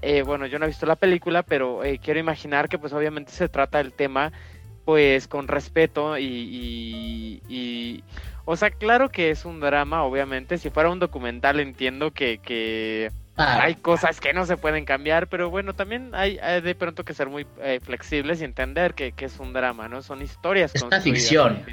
eh, 0.02 0.24
bueno, 0.24 0.46
yo 0.46 0.60
no 0.60 0.66
he 0.66 0.70
visto 0.70 0.86
la 0.86 0.96
película, 0.96 1.44
pero 1.44 1.84
eh, 1.84 2.00
quiero 2.04 2.20
imaginar 2.20 2.68
que 2.70 2.78
pues 2.78 2.94
obviamente 2.94 3.32
se 3.32 3.50
trata 3.50 3.78
del 3.78 3.94
tema 3.94 4.32
pues 4.86 5.28
con 5.28 5.48
respeto 5.48 6.18
y, 6.18 7.42
y, 7.48 8.04
o 8.46 8.56
sea, 8.56 8.72
claro 8.72 9.10
que 9.10 9.30
es 9.30 9.46
un 9.46 9.60
drama, 9.60 10.04
obviamente, 10.04 10.58
si 10.58 10.72
fuera 10.72 10.90
un 10.90 10.98
documental 10.98 11.60
entiendo 11.60 12.12
que, 12.12 12.40
que 12.40 13.12
hay 13.36 13.76
cosas 13.76 14.20
que 14.20 14.34
no 14.34 14.46
se 14.46 14.58
pueden 14.58 14.86
cambiar, 14.86 15.28
pero 15.28 15.50
bueno, 15.50 15.74
también 15.74 16.12
hay, 16.14 16.40
de 16.62 16.76
pronto 16.76 17.06
que 17.06 17.14
ser 17.14 17.30
muy 17.30 17.46
eh, 17.62 17.80
flexibles 17.82 18.42
y 18.42 18.46
entender 18.46 18.96
que, 18.96 19.12
que, 19.12 19.26
es 19.26 19.40
un 19.40 19.54
drama, 19.54 19.88
¿no? 19.88 20.02
Son 20.02 20.22
historias. 20.22 20.74
Es 20.74 20.82
una 20.82 21.00
ficción. 21.00 21.64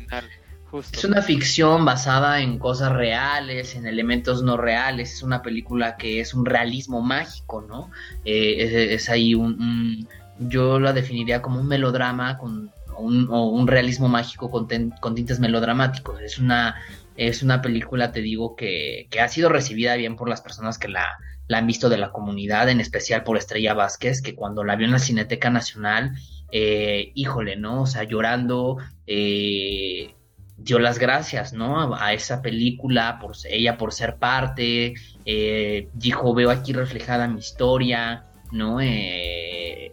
Es 0.92 1.04
una 1.04 1.23
ficción 1.23 1.85
basada 1.85 2.40
en 2.40 2.58
cosas 2.58 2.92
reales, 2.92 3.75
en 3.75 3.87
elementos 3.87 4.42
no 4.42 4.56
reales. 4.56 5.14
Es 5.14 5.23
una 5.23 5.42
película 5.42 5.96
que 5.96 6.20
es 6.20 6.35
un 6.35 6.44
realismo 6.44 7.00
mágico, 7.02 7.62
¿no? 7.62 7.90
Eh, 8.25 8.92
es, 8.94 9.08
ahí 9.08 9.35
un, 9.35 10.08
Yo 10.38 10.78
la 10.80 10.92
definiría 10.92 11.40
como 11.40 11.61
un 11.61 11.68
melodrama 11.68 12.37
con 12.37 12.70
un, 12.99 13.28
o 13.30 13.49
un 13.50 13.66
realismo 13.66 14.08
mágico 14.08 14.50
con, 14.50 14.66
con, 15.00 15.14
tintes 15.14 15.38
melodramáticos. 15.38 16.20
Es 16.20 16.38
una, 16.38 16.76
es 17.16 17.42
una 17.42 17.62
película, 17.62 18.12
te 18.12 18.20
digo, 18.20 18.56
que, 18.56 19.06
que 19.11 19.20
ha 19.20 19.28
sido 19.28 19.49
recibida 19.49 19.94
bien 19.96 20.16
por 20.16 20.28
las 20.28 20.40
personas 20.40 20.78
que 20.78 20.88
la, 20.88 21.16
la 21.49 21.58
han 21.58 21.66
visto 21.66 21.88
de 21.88 21.99
la 21.99 22.11
comunidad, 22.11 22.68
en 22.68 22.80
especial 22.80 23.23
por 23.23 23.37
Estrella 23.37 23.75
Vázquez, 23.75 24.20
que 24.20 24.35
cuando 24.35 24.64
la 24.64 24.76
vio 24.76 24.87
en 24.87 24.92
la 24.92 24.99
Cineteca 24.99 25.50
Nacional, 25.50 26.12
eh, 26.50 27.12
híjole, 27.14 27.56
¿no? 27.56 27.82
O 27.82 27.87
sea, 27.87 28.04
llorando, 28.04 28.78
eh, 29.06 30.15
dio 30.56 30.78
las 30.78 30.98
gracias, 30.98 31.52
¿no? 31.52 31.94
A, 31.94 32.12
esa 32.12 32.42
película, 32.42 33.18
por 33.20 33.36
ella 33.48 33.76
por 33.76 33.92
ser 33.92 34.16
parte, 34.16 34.94
eh, 35.25 35.88
dijo, 35.94 36.34
veo 36.34 36.50
aquí 36.50 36.72
reflejada 36.72 37.28
mi 37.28 37.40
historia, 37.40 38.26
¿no? 38.52 38.80
Eh, 38.80 39.92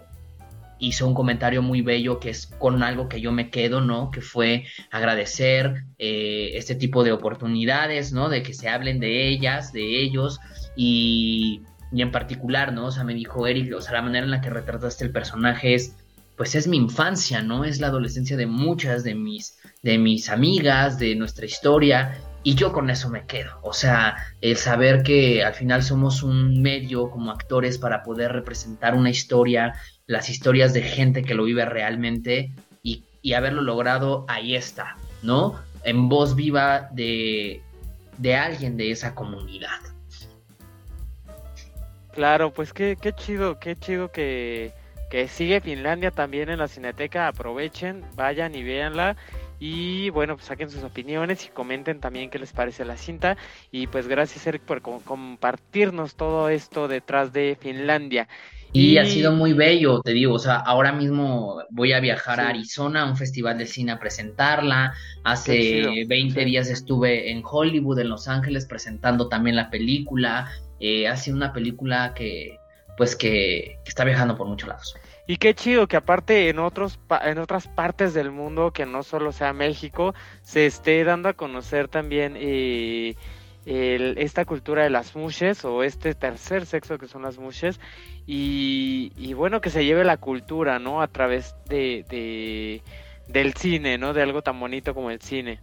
hizo 0.80 1.08
un 1.08 1.14
comentario 1.14 1.62
muy 1.62 1.82
bello 1.82 2.20
que 2.20 2.30
es 2.30 2.48
con 2.48 2.84
algo 2.84 3.10
que 3.10 3.22
yo 3.22 3.32
me 3.32 3.50
quedo, 3.50 3.82
¿no? 3.82 4.10
Que 4.10 4.22
fue 4.22 4.66
agradecer 4.90 5.86
eh, 5.98 6.52
este 6.56 6.76
tipo 6.76 7.04
de 7.04 7.12
oportunidades, 7.12 8.14
¿no? 8.14 8.30
De 8.30 8.42
que 8.44 8.54
se 8.54 8.70
hablen 8.70 9.00
de 9.00 9.28
ellas, 9.28 9.74
de 9.74 10.02
ellos 10.02 10.40
y, 10.76 11.62
y 11.92 12.02
en 12.02 12.12
particular, 12.12 12.74
¿no? 12.74 12.88
O 12.88 12.92
sea, 12.92 13.04
me 13.04 13.14
dijo 13.14 13.48
Eric, 13.48 13.74
o 13.76 13.82
sea, 13.82 13.94
la 13.94 14.02
manera 14.02 14.26
en 14.26 14.32
la 14.32 14.42
que 14.42 14.50
retrataste 14.50 15.04
el 15.06 15.12
personaje 15.12 15.74
es 15.74 15.96
pues 16.36 16.56
es 16.56 16.68
mi 16.68 16.78
infancia, 16.78 17.42
¿no? 17.42 17.64
Es 17.64 17.80
la 17.80 17.88
adolescencia 17.88 18.38
de 18.38 18.48
muchas 18.48 19.04
de 19.04 19.16
mis, 19.16 19.58
de 19.82 19.98
mis 19.98 20.30
amigas, 20.30 20.98
de 20.98 21.16
nuestra 21.16 21.46
historia, 21.46 22.20
y 22.44 22.56
yo 22.56 22.74
con 22.74 22.90
eso 22.90 23.10
me 23.10 23.26
quedo. 23.26 23.60
O 23.62 23.74
sea, 23.74 24.18
el 24.42 24.58
saber 24.58 25.04
que 25.04 25.44
al 25.44 25.54
final 25.54 25.84
somos 25.84 26.24
un 26.24 26.62
medio 26.62 27.10
como 27.10 27.32
actores 27.32 27.78
para 27.78 28.04
poder 28.04 28.32
representar 28.32 28.96
una 28.96 29.10
historia, 29.10 29.76
las 30.08 30.30
historias 30.30 30.74
de 30.74 30.82
gente 30.82 31.24
que 31.24 31.36
lo 31.36 31.44
vive 31.44 31.66
realmente, 31.66 32.52
y, 32.82 33.06
y 33.22 33.34
haberlo 33.34 33.62
logrado, 33.62 34.26
ahí 34.28 34.56
está, 34.56 34.98
¿no? 35.22 35.60
En 35.84 36.10
voz 36.10 36.36
viva 36.36 36.90
de, 36.92 37.62
de 38.18 38.36
alguien 38.36 38.76
de 38.76 38.92
esa 38.92 39.14
comunidad. 39.16 39.80
Claro, 42.14 42.54
pues 42.54 42.74
qué, 42.74 42.98
qué 43.00 43.14
chido, 43.14 43.60
qué 43.60 43.76
chido 43.76 44.12
que 44.12 44.72
que 45.14 45.28
sigue 45.28 45.62
Finlandia 45.62 46.10
también 46.10 46.50
en 46.50 46.58
la 46.58 46.68
Cineteca. 46.68 47.28
Aprovechen, 47.28 48.04
vayan 48.16 48.56
y 48.56 48.64
véanla. 48.64 49.16
Y 49.60 50.10
bueno, 50.10 50.36
pues 50.36 50.48
saquen 50.48 50.72
sus 50.72 50.84
opiniones 50.84 51.46
y 51.46 51.50
comenten 51.50 52.00
también 52.00 52.32
qué 52.32 52.40
les 52.40 52.52
parece 52.52 52.84
la 52.84 52.98
cinta. 52.98 53.38
Y 53.70 53.86
pues 53.86 54.08
gracias 54.08 54.48
Eric 54.48 54.64
por 54.64 54.82
compartirnos 54.82 56.16
todo 56.16 56.50
esto 56.50 56.88
detrás 56.88 57.32
de 57.32 57.56
Finlandia. 57.62 58.28
Y, 58.72 58.98
ha 58.98 59.06
sido 59.06 59.34
muy 59.34 59.54
bello, 59.54 60.02
te 60.02 60.14
digo, 60.14 60.34
o 60.34 60.40
sea, 60.40 60.56
ahora 60.56 60.92
mismo 60.92 61.62
voy 61.70 61.94
a 61.94 62.00
viajar 62.00 62.40
a 62.40 62.50
Arizona 62.50 63.04
a 63.04 63.06
un 63.06 63.16
festival 63.16 63.60
de 63.60 63.68
cine 63.68 63.92
a 63.92 64.00
presentarla. 64.00 64.96
Hace 65.24 66.06
20 66.08 66.44
días 66.44 66.72
estuve 66.72 67.30
en 67.30 67.44
Hollywood, 67.46 68.00
en 68.00 68.10
Los 68.10 68.28
Ángeles, 68.28 68.66
presentando 68.66 69.30
también 69.30 69.58
la 69.58 69.70
película. 69.70 70.50
Eh, 70.80 71.08
ha 71.08 71.16
sido 71.18 71.38
una 71.38 71.54
película 71.54 72.16
que, 72.16 72.58
pues, 72.98 73.16
que, 73.16 73.78
que 73.84 73.90
está 73.90 74.06
viajando 74.06 74.36
por 74.36 74.48
muchos 74.48 74.70
lados. 74.70 74.96
Y 75.26 75.38
qué 75.38 75.54
chido 75.54 75.88
que 75.88 75.96
aparte 75.96 76.50
en 76.50 76.60
otros 76.60 77.00
en 77.24 77.38
otras 77.38 77.68
partes 77.68 78.14
del 78.14 78.32
mundo 78.32 78.72
que 78.72 78.86
no 78.86 79.04
solo 79.04 79.32
sea 79.32 79.54
México 79.54 80.14
se 80.42 80.66
esté 80.66 81.04
dando 81.06 81.30
a 81.30 81.34
conocer 81.34 81.88
también 81.88 82.36
eh, 82.38 83.16
esta 83.66 84.44
cultura 84.44 84.84
de 84.84 84.90
las 84.90 85.16
mushes 85.16 85.64
o 85.64 85.84
este 85.84 86.14
tercer 86.14 86.66
sexo 86.66 86.98
que 86.98 87.08
son 87.08 87.22
las 87.22 87.38
mushes. 87.38 87.80
Y, 88.26 89.34
bueno 89.34 89.62
que 89.62 89.70
se 89.70 89.86
lleve 89.86 90.04
la 90.04 90.18
cultura 90.18 90.80
no 90.80 91.02
a 91.02 91.08
través 91.08 91.56
de 91.68 92.82
del 93.28 93.54
cine 93.54 93.98
no 93.98 94.14
de 94.14 94.22
algo 94.22 94.42
tan 94.42 94.60
bonito 94.60 94.94
como 94.94 95.10
el 95.10 95.22
cine 95.22 95.60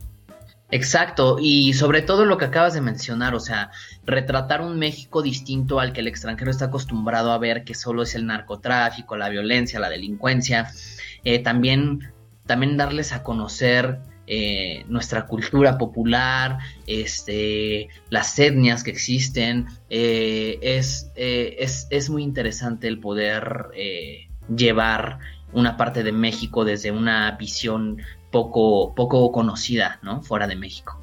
Exacto, 0.72 1.38
y 1.40 1.72
sobre 1.72 2.00
todo 2.00 2.24
lo 2.24 2.38
que 2.38 2.44
acabas 2.44 2.74
de 2.74 2.80
mencionar, 2.80 3.34
o 3.34 3.40
sea, 3.40 3.72
retratar 4.04 4.60
un 4.60 4.78
México 4.78 5.20
distinto 5.20 5.80
al 5.80 5.92
que 5.92 6.00
el 6.00 6.06
extranjero 6.06 6.50
está 6.50 6.66
acostumbrado 6.66 7.32
a 7.32 7.38
ver, 7.38 7.64
que 7.64 7.74
solo 7.74 8.02
es 8.02 8.14
el 8.14 8.26
narcotráfico, 8.26 9.16
la 9.16 9.28
violencia, 9.28 9.80
la 9.80 9.90
delincuencia, 9.90 10.70
eh, 11.24 11.40
también, 11.40 12.12
también 12.46 12.76
darles 12.76 13.12
a 13.12 13.24
conocer 13.24 13.98
eh, 14.28 14.84
nuestra 14.86 15.26
cultura 15.26 15.76
popular, 15.76 16.58
este, 16.86 17.88
las 18.08 18.38
etnias 18.38 18.84
que 18.84 18.92
existen, 18.92 19.66
eh, 19.88 20.60
es, 20.62 21.10
es, 21.16 21.88
es, 21.90 22.10
muy 22.10 22.22
interesante 22.22 22.86
el 22.86 23.00
poder 23.00 23.66
llevar 24.54 25.18
una 25.52 25.76
parte 25.76 26.04
de 26.04 26.12
México 26.12 26.64
desde 26.64 26.92
una 26.92 27.32
visión 27.32 27.98
poco, 28.30 28.94
poco 28.94 29.32
conocida, 29.32 29.98
¿no? 30.02 30.22
Fuera 30.22 30.46
de 30.46 30.56
México. 30.56 31.00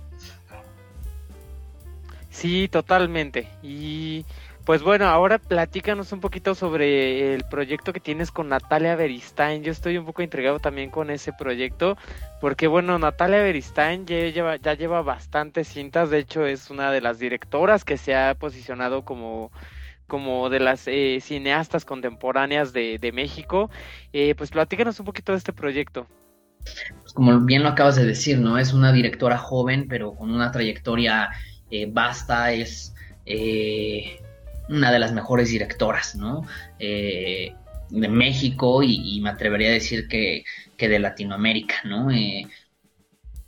Sí, 2.30 2.68
totalmente. 2.68 3.50
Y 3.64 4.24
pues 4.68 4.84
bueno, 4.84 5.08
ahora 5.08 5.40
platícanos 5.40 6.12
un 6.12 6.20
poquito 6.20 6.54
sobre 6.54 7.34
el 7.34 7.46
proyecto 7.46 7.94
que 7.94 8.02
tienes 8.02 8.32
con 8.32 8.50
Natalia 8.50 8.98
Beristain. 8.98 9.64
Yo 9.64 9.72
estoy 9.72 9.98
un 9.98 10.06
poco 10.06 10.22
intrigado 10.24 10.60
también 10.60 10.90
con 10.90 11.10
ese 11.10 11.32
proyecto, 11.32 11.98
porque 12.42 12.68
bueno, 12.68 13.00
Natalia 13.00 13.42
Beristain 13.42 14.06
ya 14.06 14.28
lleva, 14.28 14.58
ya 14.58 14.74
lleva 14.74 15.02
bastantes 15.02 15.70
cintas, 15.70 16.10
de 16.10 16.20
hecho 16.20 16.46
es 16.46 16.70
una 16.70 16.92
de 16.92 17.00
las 17.00 17.18
directoras 17.18 17.86
que 17.86 17.98
se 17.98 18.14
ha 18.14 18.36
posicionado 18.36 19.06
como 19.06 19.52
como 20.06 20.50
de 20.50 20.60
las 20.60 20.88
eh, 20.88 21.20
cineastas 21.22 21.86
contemporáneas 21.86 22.74
de, 22.74 22.98
de 23.00 23.12
México. 23.12 23.70
Eh, 24.14 24.36
pues 24.36 24.52
platícanos 24.52 25.00
un 25.00 25.06
poquito 25.06 25.32
de 25.32 25.38
este 25.38 25.54
proyecto. 25.54 26.08
Pues 27.02 27.14
como 27.14 27.40
bien 27.42 27.64
lo 27.64 27.70
acabas 27.70 27.96
de 27.96 28.06
decir, 28.06 28.40
¿no? 28.40 28.58
Es 28.58 28.74
una 28.74 28.92
directora 28.92 29.38
joven, 29.38 29.88
pero 29.88 30.14
con 30.14 30.32
una 30.32 30.52
trayectoria 30.52 31.30
eh, 31.70 31.88
vasta, 31.92 32.52
es 32.52 32.94
eh, 33.26 34.20
una 34.70 34.92
de 34.92 35.00
las 35.00 35.14
mejores 35.14 35.50
directoras, 35.50 36.16
¿no? 36.16 36.44
Eh, 36.80 37.54
de 37.90 38.08
México 38.10 38.84
y, 38.84 39.22
me 39.22 39.30
atrevería 39.30 39.70
a 39.70 39.74
decir 39.74 40.08
que, 40.08 40.44
que 40.76 40.90
de 40.90 41.00
Latinoamérica, 41.00 41.76
¿no? 41.86 42.10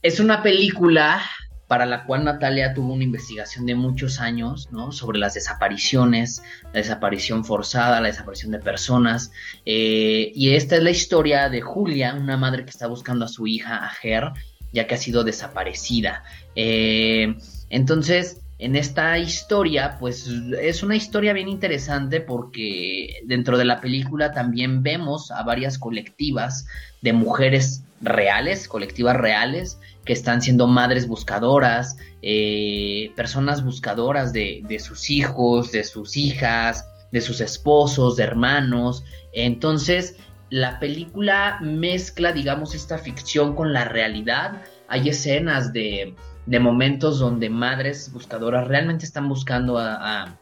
es 0.02 0.22
una 0.22 0.42
película 0.42 1.22
para 1.70 1.86
la 1.86 2.04
cual 2.06 2.24
Natalia 2.26 2.74
tuvo 2.74 2.94
una 2.94 3.04
investigación 3.04 3.68
de 3.68 3.76
muchos 3.76 4.20
años, 4.20 4.70
¿no? 4.72 4.92
Sobre 4.92 5.20
las 5.20 5.36
desapariciones, 5.36 6.42
la 6.74 6.80
desaparición 6.80 7.46
forzada, 7.46 8.02
la 8.02 8.08
desaparición 8.08 8.52
de 8.52 8.58
personas. 8.58 9.32
Eh, 9.68 10.32
y 10.34 10.56
esta 10.56 10.78
es 10.78 10.82
la 10.82 10.90
historia 10.90 11.48
de 11.48 11.62
Julia, 11.62 12.16
una 12.16 12.38
madre 12.38 12.64
que 12.64 12.72
está 12.72 12.88
buscando 12.88 13.26
a 13.26 13.28
su 13.28 13.46
hija, 13.46 13.86
a 13.86 13.90
Ger, 13.92 14.32
ya 14.74 14.88
que 14.88 14.96
ha 14.96 14.98
sido 14.98 15.24
desaparecida. 15.24 16.24
Eh, 16.56 17.36
entonces, 17.70 18.42
en 18.60 18.76
esta 18.76 19.18
historia, 19.18 19.96
pues 20.00 20.28
es 20.28 20.84
una 20.84 20.98
historia 20.98 21.32
bien 21.32 21.48
interesante 21.48 22.20
porque 22.20 23.22
dentro 23.24 23.58
de 23.58 23.64
la 23.64 23.80
película 23.80 24.34
también 24.34 24.84
vemos 24.84 25.32
a 25.32 25.44
varias 25.44 25.80
colectivas 25.80 26.68
de 27.02 27.14
mujeres 27.14 27.86
reales, 28.02 28.68
colectivas 28.68 29.16
reales, 29.16 29.80
que 30.04 30.12
están 30.12 30.42
siendo 30.42 30.68
madres 30.68 31.08
buscadoras, 31.08 31.96
eh, 32.22 33.14
personas 33.16 33.64
buscadoras 33.64 34.34
de, 34.34 34.82
sus 34.84 35.10
hijos, 35.10 35.72
de 35.72 35.86
sus 35.86 36.18
hijas, 36.18 36.86
de 37.14 37.22
sus 37.22 37.40
esposos, 37.40 38.18
de 38.18 38.24
hermanos. 38.24 39.06
Entonces, 39.32 40.18
la 40.50 40.80
película 40.80 41.60
mezcla, 41.62 42.34
digamos, 42.34 42.76
esta 42.76 42.98
ficción 42.98 43.56
con 43.56 43.72
la 43.72 43.86
realidad. 43.86 44.62
Hay 44.90 45.08
escenas 45.08 45.72
de, 45.72 46.16
de 46.50 46.60
momentos 46.60 47.20
donde 47.20 47.52
madres 47.52 48.12
buscadoras 48.12 48.68
realmente 48.68 49.06
están 49.06 49.30
buscando 49.30 49.78
a, 49.78 50.36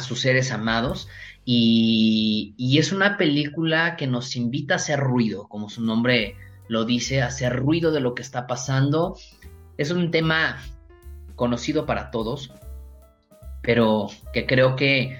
sus 0.00 0.22
seres 0.22 0.50
amados. 0.52 1.06
Y, 1.44 2.54
y, 2.56 2.78
es 2.78 2.92
una 2.92 3.18
película 3.18 3.96
que 3.96 4.06
nos 4.06 4.36
invita 4.36 4.74
a 4.74 4.76
hacer 4.78 4.98
ruido, 5.00 5.46
como 5.46 5.68
su 5.68 5.82
nombre 5.82 6.36
lo 6.66 6.86
dice, 6.86 7.20
hacer 7.20 7.56
ruido 7.56 7.92
de 7.92 8.00
lo 8.00 8.14
que 8.14 8.22
está 8.22 8.46
pasando. 8.46 9.18
Es 9.76 9.90
un 9.90 10.10
tema 10.10 10.62
conocido 11.36 11.84
para 11.84 12.10
todos, 12.10 12.50
pero 13.60 14.08
que 14.32 14.46
creo 14.46 14.76
que, 14.76 15.18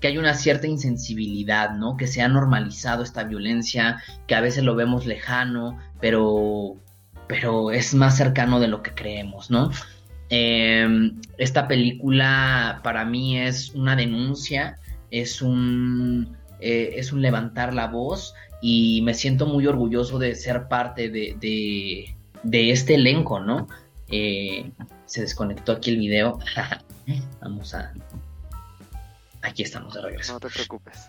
que, 0.00 0.08
hay 0.08 0.18
una 0.18 0.34
cierta 0.34 0.66
insensibilidad, 0.66 1.70
¿no? 1.70 1.96
Que 1.96 2.06
se 2.06 2.20
ha 2.20 2.28
normalizado 2.28 3.02
esta 3.02 3.24
violencia, 3.24 4.02
que 4.26 4.34
a 4.34 4.42
veces 4.42 4.64
lo 4.64 4.74
vemos 4.74 5.06
lejano, 5.06 5.78
pero, 5.98 6.76
pero 7.28 7.70
es 7.70 7.94
más 7.94 8.16
cercano 8.16 8.60
de 8.60 8.68
lo 8.68 8.82
que 8.82 8.92
creemos, 8.92 9.50
¿no? 9.50 9.70
Em, 10.28 11.20
esta 11.38 11.68
película 11.68 12.80
para 12.82 13.04
mí 13.04 13.38
es 13.38 13.70
una 13.70 13.94
denuncia, 13.94 14.78
es 15.10 15.40
un, 15.40 16.36
eh, 16.60 16.94
es 16.96 17.12
un 17.12 17.22
levantar 17.22 17.74
la 17.74 17.86
voz 17.86 18.34
y 18.60 19.02
me 19.02 19.14
siento 19.14 19.46
muy 19.46 19.66
orgulloso 19.66 20.18
de 20.18 20.34
ser 20.34 20.68
parte 20.68 21.08
de, 21.10 21.36
de, 22.42 22.70
este 22.70 22.94
elenco, 22.94 23.40
¿no? 23.40 23.68
Eh, 24.10 24.70
se 25.04 25.20
desconectó 25.20 25.72
aquí 25.72 25.90
el 25.90 25.98
video. 25.98 26.38
Vamos 27.40 27.74
a... 27.74 27.92
Aquí 29.42 29.62
estamos 29.62 29.94
de 29.94 30.02
regreso. 30.02 30.32
No 30.32 30.40
te 30.40 30.48
preocupes. 30.48 31.08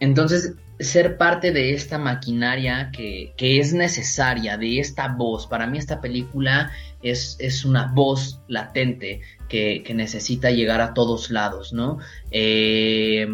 Entonces, 0.00 0.54
ser 0.84 1.16
parte 1.16 1.52
de 1.52 1.72
esta 1.74 1.98
maquinaria 1.98 2.90
que, 2.92 3.32
que, 3.36 3.58
es 3.60 3.72
necesaria, 3.72 4.56
de 4.56 4.78
esta 4.78 5.08
voz, 5.08 5.46
para 5.46 5.66
mí 5.66 5.78
esta 5.78 6.00
película 6.00 6.70
es, 7.02 7.36
es 7.40 7.64
una 7.64 7.92
voz 7.92 8.40
latente 8.48 9.20
que, 9.48 9.82
que, 9.84 9.94
necesita 9.94 10.50
llegar 10.50 10.80
a 10.80 10.94
todos 10.94 11.30
lados, 11.30 11.72
¿no? 11.72 11.98
Eh, 12.30 13.26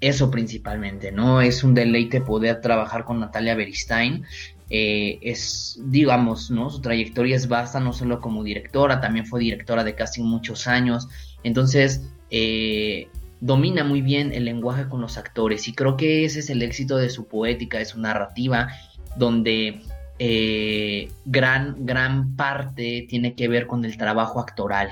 eso 0.00 0.30
principalmente, 0.30 1.12
¿no? 1.12 1.40
Es 1.40 1.64
un 1.64 1.74
deleite 1.74 2.20
poder 2.20 2.60
trabajar 2.60 3.04
con 3.04 3.20
Natalia 3.20 3.54
Beristain 3.54 4.24
eh, 4.68 5.18
es, 5.22 5.78
digamos, 5.84 6.50
¿no? 6.50 6.70
Su 6.70 6.80
trayectoria 6.80 7.36
es 7.36 7.48
vasta, 7.48 7.78
no 7.78 7.92
solo 7.92 8.20
como 8.20 8.42
directora, 8.42 9.00
también 9.00 9.26
fue 9.26 9.40
directora 9.40 9.84
de 9.84 9.94
casting 9.94 10.24
muchos 10.24 10.66
años. 10.66 11.08
Entonces, 11.44 12.02
eh, 12.30 13.08
domina 13.46 13.84
muy 13.84 14.02
bien 14.02 14.32
el 14.32 14.44
lenguaje 14.44 14.88
con 14.88 15.00
los 15.00 15.16
actores 15.16 15.68
y 15.68 15.72
creo 15.72 15.96
que 15.96 16.24
ese 16.24 16.40
es 16.40 16.50
el 16.50 16.62
éxito 16.62 16.96
de 16.96 17.08
su 17.08 17.26
poética, 17.26 17.78
de 17.78 17.84
su 17.84 18.00
narrativa, 18.00 18.68
donde 19.16 19.80
eh, 20.18 21.08
gran, 21.24 21.86
gran 21.86 22.36
parte 22.36 23.06
tiene 23.08 23.34
que 23.34 23.48
ver 23.48 23.66
con 23.66 23.84
el 23.84 23.96
trabajo 23.96 24.40
actoral. 24.40 24.90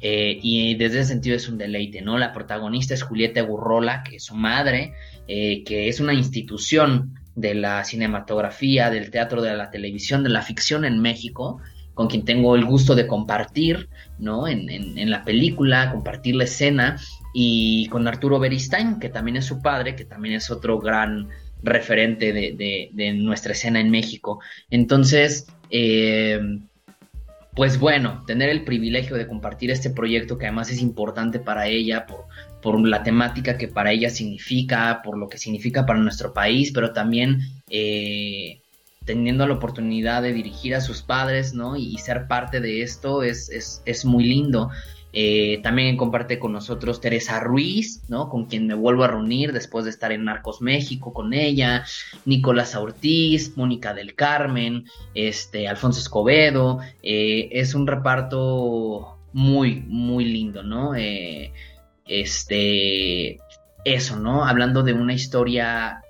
y 0.00 0.74
desde 0.74 0.98
ese 1.00 1.08
sentido 1.10 1.36
es 1.36 1.48
un 1.48 1.58
deleite, 1.58 2.02
¿no? 2.02 2.18
La 2.18 2.32
protagonista 2.32 2.92
es 2.92 3.04
Julieta 3.04 3.40
Gurrola, 3.42 4.02
que 4.02 4.16
es 4.16 4.24
su 4.24 4.34
madre, 4.34 4.92
que 5.28 5.88
es 5.88 6.00
una 6.00 6.12
institución 6.12 7.14
de 7.34 7.54
la 7.54 7.84
cinematografía, 7.84 8.90
del 8.90 9.10
teatro, 9.10 9.42
de 9.42 9.54
la 9.54 9.70
televisión, 9.70 10.22
de 10.22 10.30
la 10.30 10.42
ficción 10.42 10.84
en 10.84 11.00
México, 11.00 11.60
con 11.94 12.08
quien 12.08 12.24
tengo 12.24 12.56
el 12.56 12.64
gusto 12.64 12.94
de 12.94 13.06
compartir, 13.06 13.88
¿no? 14.22 14.48
En, 14.48 14.70
en, 14.70 15.10
la 15.10 15.24
película, 15.24 15.90
compartir 15.90 16.36
la 16.36 16.44
escena, 16.44 16.98
y 17.34 17.86
con 17.88 18.06
Arturo 18.06 18.38
Beristain, 18.38 18.98
que 18.98 19.08
también 19.08 19.36
es 19.36 19.44
su 19.44 19.60
padre, 19.60 19.96
que 19.96 20.04
también 20.04 20.34
es 20.36 20.50
otro 20.50 20.78
gran 20.78 21.28
referente 21.62 22.32
de, 22.32 22.90
de, 22.92 23.12
nuestra 23.14 23.52
escena 23.52 23.80
en 23.80 23.90
México. 23.90 24.40
Entonces, 24.70 25.46
eh, 25.70 26.40
pues 27.54 27.78
bueno, 27.78 28.24
tener 28.26 28.48
el 28.48 28.64
privilegio 28.64 29.16
de 29.16 29.26
compartir 29.26 29.70
este 29.70 29.90
proyecto 29.90 30.38
que 30.38 30.46
además 30.46 30.70
es 30.70 30.80
importante 30.80 31.38
para 31.38 31.66
ella 31.66 32.06
por, 32.06 32.26
por 32.62 32.80
la 32.86 33.02
temática 33.02 33.58
que 33.58 33.68
para 33.68 33.92
ella 33.92 34.08
significa, 34.08 35.02
por 35.04 35.18
lo 35.18 35.28
que 35.28 35.38
significa 35.38 35.84
para 35.84 35.98
nuestro 35.98 36.32
país, 36.32 36.72
pero 36.72 36.92
también 36.92 37.40
eh, 37.68 38.61
teniendo 39.04 39.46
la 39.46 39.54
oportunidad 39.54 40.22
de 40.22 40.32
dirigir 40.32 40.74
a 40.74 40.80
sus 40.80 41.02
padres, 41.02 41.54
¿no? 41.54 41.76
Y, 41.76 41.98
ser 41.98 42.26
parte 42.26 42.60
de 42.60 42.82
esto 42.82 43.22
es, 43.22 43.50
es, 43.50 43.82
es 43.84 44.04
muy 44.04 44.24
lindo. 44.24 44.70
Eh, 45.14 45.60
también 45.62 45.98
comparte 45.98 46.38
con 46.38 46.52
nosotros 46.52 47.00
Teresa 47.00 47.38
Ruiz, 47.38 48.02
¿no? 48.08 48.30
Con 48.30 48.46
quien 48.46 48.66
me 48.66 48.74
vuelvo 48.74 49.04
a 49.04 49.08
reunir 49.08 49.52
después 49.52 49.84
de 49.84 49.90
estar 49.90 50.10
en 50.10 50.24
Narcos 50.24 50.62
México 50.62 51.12
con 51.12 51.34
ella, 51.34 51.84
Nicolás 52.24 52.74
Ortiz, 52.74 53.56
Mónica 53.56 53.92
del 53.92 54.14
Carmen, 54.14 54.86
este, 55.14 55.68
Alfonso 55.68 56.00
Escobedo. 56.00 56.80
Eh, 57.02 57.50
es 57.52 57.74
un 57.74 57.86
reparto 57.86 59.18
muy, 59.34 59.80
muy 59.86 60.24
lindo, 60.24 60.62
¿no? 60.62 60.94
Eh, 60.94 61.52
este, 62.06 63.38
eso, 63.84 64.18
¿no? 64.18 64.46
Hablando 64.46 64.82
de 64.82 64.94
una 64.94 65.12
historia 65.12 66.02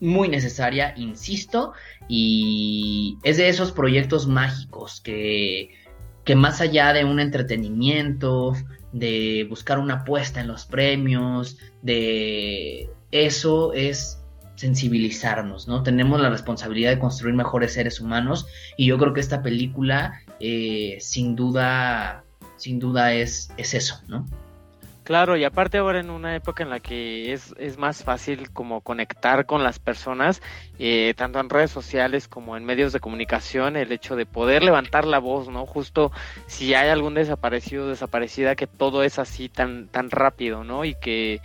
muy 0.00 0.28
necesaria, 0.28 0.94
insisto, 0.96 1.72
y 2.08 3.18
es 3.22 3.36
de 3.36 3.48
esos 3.48 3.72
proyectos 3.72 4.26
mágicos 4.26 5.00
que 5.00 5.70
que 6.28 6.36
más 6.36 6.60
allá 6.60 6.92
de 6.92 7.06
un 7.06 7.20
entretenimiento, 7.20 8.52
de 8.92 9.46
buscar 9.48 9.78
una 9.78 10.00
apuesta 10.02 10.42
en 10.42 10.46
los 10.46 10.66
premios, 10.66 11.56
de 11.80 12.90
eso 13.10 13.72
es 13.72 14.22
sensibilizarnos, 14.56 15.68
¿no? 15.68 15.82
Tenemos 15.82 16.20
la 16.20 16.28
responsabilidad 16.28 16.90
de 16.90 16.98
construir 16.98 17.34
mejores 17.34 17.72
seres 17.72 17.98
humanos 17.98 18.46
y 18.76 18.88
yo 18.88 18.98
creo 18.98 19.14
que 19.14 19.20
esta 19.20 19.40
película 19.40 20.20
eh, 20.38 20.98
sin 21.00 21.34
duda, 21.34 22.24
sin 22.56 22.78
duda 22.78 23.14
es, 23.14 23.50
es 23.56 23.72
eso, 23.72 24.02
¿no? 24.06 24.26
Claro, 25.08 25.38
y 25.38 25.44
aparte 25.44 25.78
ahora 25.78 26.00
en 26.00 26.10
una 26.10 26.36
época 26.36 26.62
en 26.62 26.68
la 26.68 26.80
que 26.80 27.32
es, 27.32 27.54
es 27.58 27.78
más 27.78 28.04
fácil 28.04 28.50
como 28.50 28.82
conectar 28.82 29.46
con 29.46 29.64
las 29.64 29.78
personas, 29.78 30.42
eh, 30.78 31.14
tanto 31.16 31.40
en 31.40 31.48
redes 31.48 31.70
sociales 31.70 32.28
como 32.28 32.58
en 32.58 32.66
medios 32.66 32.92
de 32.92 33.00
comunicación, 33.00 33.76
el 33.76 33.90
hecho 33.90 34.16
de 34.16 34.26
poder 34.26 34.62
levantar 34.62 35.06
la 35.06 35.18
voz, 35.18 35.48
¿no? 35.48 35.64
Justo 35.64 36.12
si 36.46 36.74
hay 36.74 36.90
algún 36.90 37.14
desaparecido 37.14 37.86
o 37.86 37.88
desaparecida, 37.88 38.54
que 38.54 38.66
todo 38.66 39.02
es 39.02 39.18
así 39.18 39.48
tan, 39.48 39.88
tan 39.88 40.10
rápido, 40.10 40.62
¿no? 40.62 40.84
Y 40.84 40.94
que, 40.94 41.40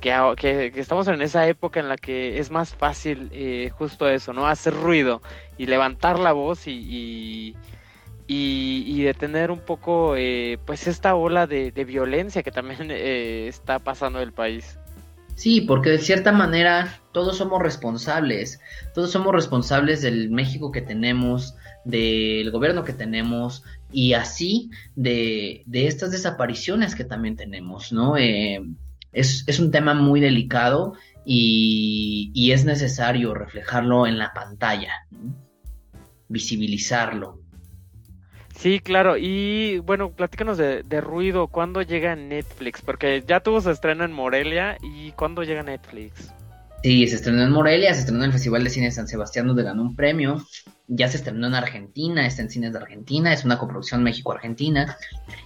que, 0.00 0.70
estamos 0.76 1.08
en 1.08 1.20
esa 1.20 1.48
época 1.48 1.80
en 1.80 1.88
la 1.88 1.96
que 1.96 2.38
es 2.38 2.52
más 2.52 2.76
fácil 2.76 3.28
eh, 3.32 3.72
justo 3.76 4.08
eso, 4.08 4.32
¿no? 4.32 4.46
Hacer 4.46 4.72
ruido 4.72 5.20
y 5.58 5.66
levantar 5.66 6.20
la 6.20 6.30
voz 6.30 6.68
y 6.68 6.76
y, 6.78 7.56
detener 9.02 9.50
un 9.50 9.60
poco 9.60 10.14
eh, 10.16 10.58
pues 10.64 10.86
esta 10.86 11.14
ola 11.14 11.46
de, 11.46 11.72
violencia 11.84 12.42
que 12.42 12.50
también 12.50 12.78
eh, 12.90 13.48
está 13.48 13.78
pasando 13.78 14.20
el 14.20 14.32
país. 14.32 14.78
Sí, 15.34 15.62
porque 15.62 15.90
de 15.90 15.98
cierta 15.98 16.32
manera 16.32 17.00
todos 17.12 17.38
somos 17.38 17.62
responsables, 17.62 18.60
todos 18.94 19.10
somos 19.10 19.32
responsables 19.34 20.02
del 20.02 20.30
México 20.30 20.70
que 20.70 20.82
tenemos, 20.82 21.54
del 21.84 22.50
gobierno 22.50 22.84
que 22.84 22.92
tenemos 22.92 23.64
y 23.90 24.12
así 24.12 24.70
de, 24.96 25.64
estas 25.72 26.10
desapariciones 26.10 26.94
que 26.94 27.04
también 27.04 27.36
tenemos, 27.36 27.90
¿no? 27.90 28.18
Eh, 28.18 28.60
es, 29.12 29.44
es, 29.46 29.58
un 29.58 29.70
tema 29.70 29.94
muy 29.94 30.20
delicado 30.20 30.92
y, 31.24 32.30
y, 32.34 32.52
es 32.52 32.64
necesario 32.64 33.32
reflejarlo 33.32 34.06
en 34.06 34.18
la 34.18 34.32
pantalla, 34.34 34.92
visibilizarlo. 36.28 37.40
Sí, 38.60 38.78
claro. 38.80 39.16
Y 39.16 39.78
bueno, 39.78 40.10
platícanos 40.12 40.58
de, 40.58 41.00
Ruido. 41.00 41.48
¿Cuándo 41.48 41.80
llega 41.80 42.14
Netflix? 42.14 42.82
Porque 42.82 43.24
ya 43.26 43.40
tuvo 43.40 43.62
su 43.62 43.70
estreno 43.70 44.04
en 44.04 44.12
Morelia. 44.12 44.76
¿Y 44.82 45.12
cuándo 45.12 45.42
llega 45.42 45.62
Netflix? 45.62 46.30
Sí, 46.82 47.06
se 47.08 47.16
estrenó 47.16 47.42
en 47.42 47.52
Morelia, 47.52 47.94
se 47.94 48.00
estrenó 48.00 48.20
en 48.20 48.26
el 48.26 48.32
Festival 48.32 48.64
de 48.64 48.70
Cine 48.70 48.86
de 48.86 48.92
San 48.92 49.08
Sebastián, 49.08 49.46
donde 49.46 49.62
ganó 49.62 49.80
un 49.80 49.96
premio. 49.96 50.44
Ya 50.88 51.08
se 51.08 51.16
estrenó 51.16 51.46
en 51.46 51.54
Argentina, 51.54 52.26
está 52.26 52.42
en 52.42 52.50
cines 52.50 52.72
de 52.72 52.78
Argentina, 52.78 53.32
es 53.32 53.46
una 53.46 53.58
coproducción 53.58 54.02
México-Argentina. 54.02 54.98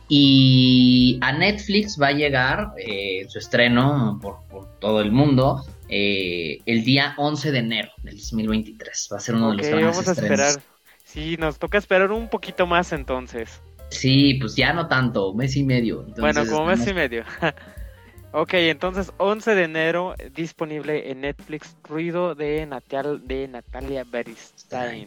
Y 0.08 1.18
a 1.20 1.32
Netflix 1.32 2.00
va 2.00 2.08
a 2.08 2.12
llegar 2.12 2.72
eh, 2.78 3.26
su 3.28 3.38
estreno 3.38 4.18
por, 4.20 4.38
todo 4.80 5.00
el 5.00 5.12
mundo 5.12 5.64
eh, 5.88 6.58
el 6.66 6.84
día 6.84 7.14
11 7.16 7.52
de 7.52 7.58
enero 7.58 7.90
del 8.02 8.16
2023. 8.16 9.08
Va 9.12 9.16
a 9.18 9.20
ser 9.20 9.36
uno 9.36 9.50
de 9.52 9.58
los 9.58 9.66
grandes 9.68 9.96
vamos 9.96 10.08
a 10.08 10.12
esperar 10.12 10.73
Sí, 11.14 11.36
nos 11.38 11.60
toca 11.60 11.78
esperar 11.78 12.10
un 12.10 12.26
poquito 12.26 12.66
más 12.66 12.92
entonces. 12.92 13.62
Sí, 13.90 14.34
pues 14.40 14.56
ya 14.56 14.72
no 14.72 14.88
tanto, 14.88 15.32
mes 15.32 15.54
y 15.54 15.62
medio. 15.62 16.04
bueno, 16.18 16.44
como 16.44 16.66
mes 16.66 16.84
y 16.88 16.92
medio. 16.92 17.22
ok, 18.32 18.54
entonces 18.54 19.12
11 19.18 19.54
de 19.54 19.62
enero 19.62 20.16
disponible 20.34 21.12
en 21.12 21.20
Netflix 21.20 21.76
Ruido 21.84 22.34
de, 22.34 22.66
Natal, 22.66 23.28
de 23.28 23.46
Natalia 23.46 24.02
Beristain. 24.02 25.06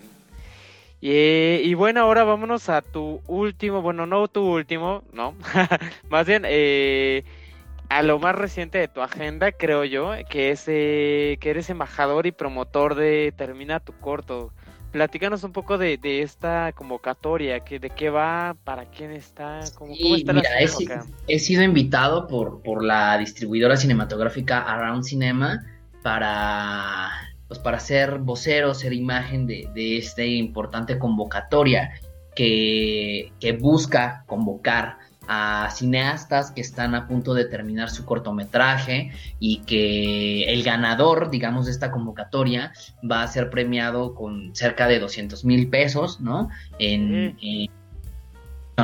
Y, 1.02 1.10
y, 1.12 1.74
bueno, 1.74 2.00
ahora 2.00 2.24
vámonos 2.24 2.70
a 2.70 2.82
tu 2.82 3.20
último, 3.28 3.82
bueno, 3.82 4.06
no 4.06 4.30
tu 4.30 4.44
último, 4.46 5.04
no, 5.12 5.36
más 6.10 6.26
bien 6.26 6.44
eh, 6.46 7.26
a 7.90 8.02
lo 8.02 8.18
más 8.18 8.34
reciente 8.34 8.78
de 8.78 8.88
tu 8.88 9.02
agenda, 9.02 9.52
creo 9.52 9.84
yo, 9.84 10.14
que 10.30 10.52
es 10.52 10.64
eh, 10.68 11.38
que 11.42 11.50
eres 11.50 11.70
embajador 11.70 12.28
y 12.28 12.32
promotor 12.32 12.96
de 12.96 13.34
Termina 13.36 13.82
tu 13.82 13.92
corto. 13.92 14.54
Platícanos 14.98 15.44
un 15.44 15.52
poco 15.52 15.78
de, 15.78 16.00
esta 16.24 16.72
convocatoria, 16.74 17.60
que, 17.60 17.78
de 17.78 17.92
qué 17.92 18.10
va, 18.10 18.56
para 18.64 18.86
quién 18.86 19.12
está, 19.12 19.60
cómo, 19.76 19.94
está 19.94 20.34
la 20.34 20.42
he, 20.60 20.68
he, 21.28 21.38
sido 21.38 21.62
invitado 21.62 22.26
por, 22.26 22.64
por 22.64 22.84
la 22.84 23.16
distribuidora 23.20 23.78
cinematográfica 23.78 24.60
Around 24.60 25.04
Cinema 25.04 25.64
para, 26.02 27.12
pues, 27.48 27.60
para 27.60 27.80
ser 27.80 28.18
vocero, 28.18 28.74
ser 28.74 28.92
imagen 28.92 29.46
de, 29.46 29.70
de 29.76 30.00
esta 30.00 30.24
importante 30.24 30.98
convocatoria 30.98 31.92
que, 32.36 33.32
que 33.40 33.52
busca 33.52 34.24
convocar 34.26 34.98
a 35.28 35.70
cineastas 35.72 36.52
que 36.52 36.62
están 36.62 36.96
a 36.96 37.08
punto 37.08 37.34
de 37.34 37.46
terminar 37.46 37.90
su 37.90 38.06
cortometraje 38.06 39.12
y 39.40 39.60
que 39.60 40.52
el 40.52 40.64
ganador, 40.64 41.30
digamos, 41.30 41.66
de 41.66 41.72
esta 41.72 41.92
convocatoria 41.92 42.72
va 43.10 43.24
a 43.24 43.28
ser 43.28 43.50
premiado 43.50 44.16
con 44.16 44.56
cerca 44.56 44.88
de 44.88 45.00
200 45.00 45.44
mil 45.46 45.70
pesos, 45.70 46.22
¿no? 46.22 46.50
En, 46.80 47.38
en, 47.42 47.70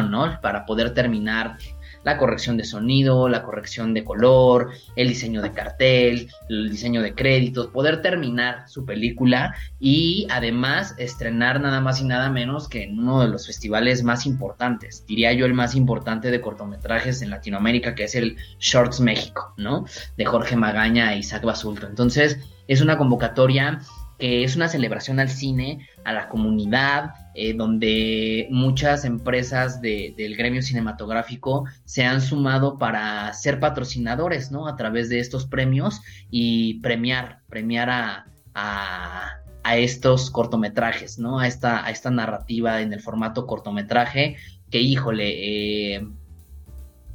¿no? 0.09 0.39
Para 0.41 0.65
poder 0.65 0.93
terminar 0.93 1.57
la 2.03 2.17
corrección 2.17 2.57
de 2.57 2.63
sonido, 2.63 3.29
la 3.29 3.43
corrección 3.43 3.93
de 3.93 4.03
color, 4.03 4.71
el 4.95 5.07
diseño 5.07 5.41
de 5.41 5.51
cartel, 5.51 6.29
el 6.49 6.69
diseño 6.69 7.01
de 7.01 7.13
créditos, 7.13 7.67
poder 7.67 8.01
terminar 8.01 8.67
su 8.67 8.85
película 8.85 9.55
y 9.79 10.27
además 10.29 10.95
estrenar 10.97 11.61
nada 11.61 11.81
más 11.81 12.01
y 12.01 12.05
nada 12.05 12.29
menos 12.29 12.67
que 12.67 12.83
en 12.83 12.99
uno 12.99 13.21
de 13.21 13.27
los 13.27 13.47
festivales 13.47 14.03
más 14.03 14.25
importantes, 14.25 15.05
diría 15.07 15.33
yo 15.33 15.45
el 15.45 15.53
más 15.53 15.75
importante 15.75 16.31
de 16.31 16.41
cortometrajes 16.41 17.21
en 17.21 17.29
Latinoamérica, 17.29 17.95
que 17.95 18.05
es 18.05 18.15
el 18.15 18.37
Shorts 18.59 18.99
México, 18.99 19.53
¿no? 19.57 19.85
De 20.17 20.25
Jorge 20.25 20.55
Magaña 20.55 21.13
e 21.13 21.19
Isaac 21.19 21.43
Basulto. 21.43 21.87
Entonces, 21.87 22.37
es 22.67 22.81
una 22.81 22.97
convocatoria 22.97 23.81
que 24.23 24.45
es 24.45 24.55
una 24.55 24.69
celebración 24.69 25.19
al 25.19 25.29
cine, 25.29 25.85
a 26.05 26.13
la 26.13 26.29
comunidad, 26.29 27.11
eh, 27.35 27.53
donde 27.53 28.47
muchas 28.51 29.03
empresas 29.03 29.81
del 29.81 30.37
gremio 30.37 30.61
cinematográfico 30.61 31.65
se 31.83 32.05
han 32.05 32.21
sumado 32.21 32.77
para 32.77 33.33
ser 33.33 33.59
patrocinadores, 33.59 34.49
¿no? 34.49 34.69
A 34.69 34.77
través 34.77 35.09
de 35.09 35.19
estos 35.19 35.45
premios 35.45 35.99
y 36.31 36.79
premiar, 36.79 37.39
premiar 37.49 37.89
a, 37.89 38.25
a 38.55 39.77
estos 39.77 40.31
cortometrajes, 40.31 41.19
¿no? 41.19 41.39
A 41.41 41.47
esta, 41.47 41.85
a 41.85 41.91
esta 41.91 42.09
narrativa 42.09 42.79
en 42.79 42.93
el 42.93 43.01
formato 43.01 43.45
cortometraje, 43.45 44.37
que 44.71 44.79
híjole, 44.79 45.95
eh, 45.95 46.07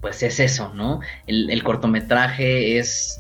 pues 0.03 0.23
es 0.23 0.41
eso, 0.41 0.75
¿no? 0.75 1.01
El, 1.27 1.63
cortometraje 1.63 2.79
es, 2.79 3.19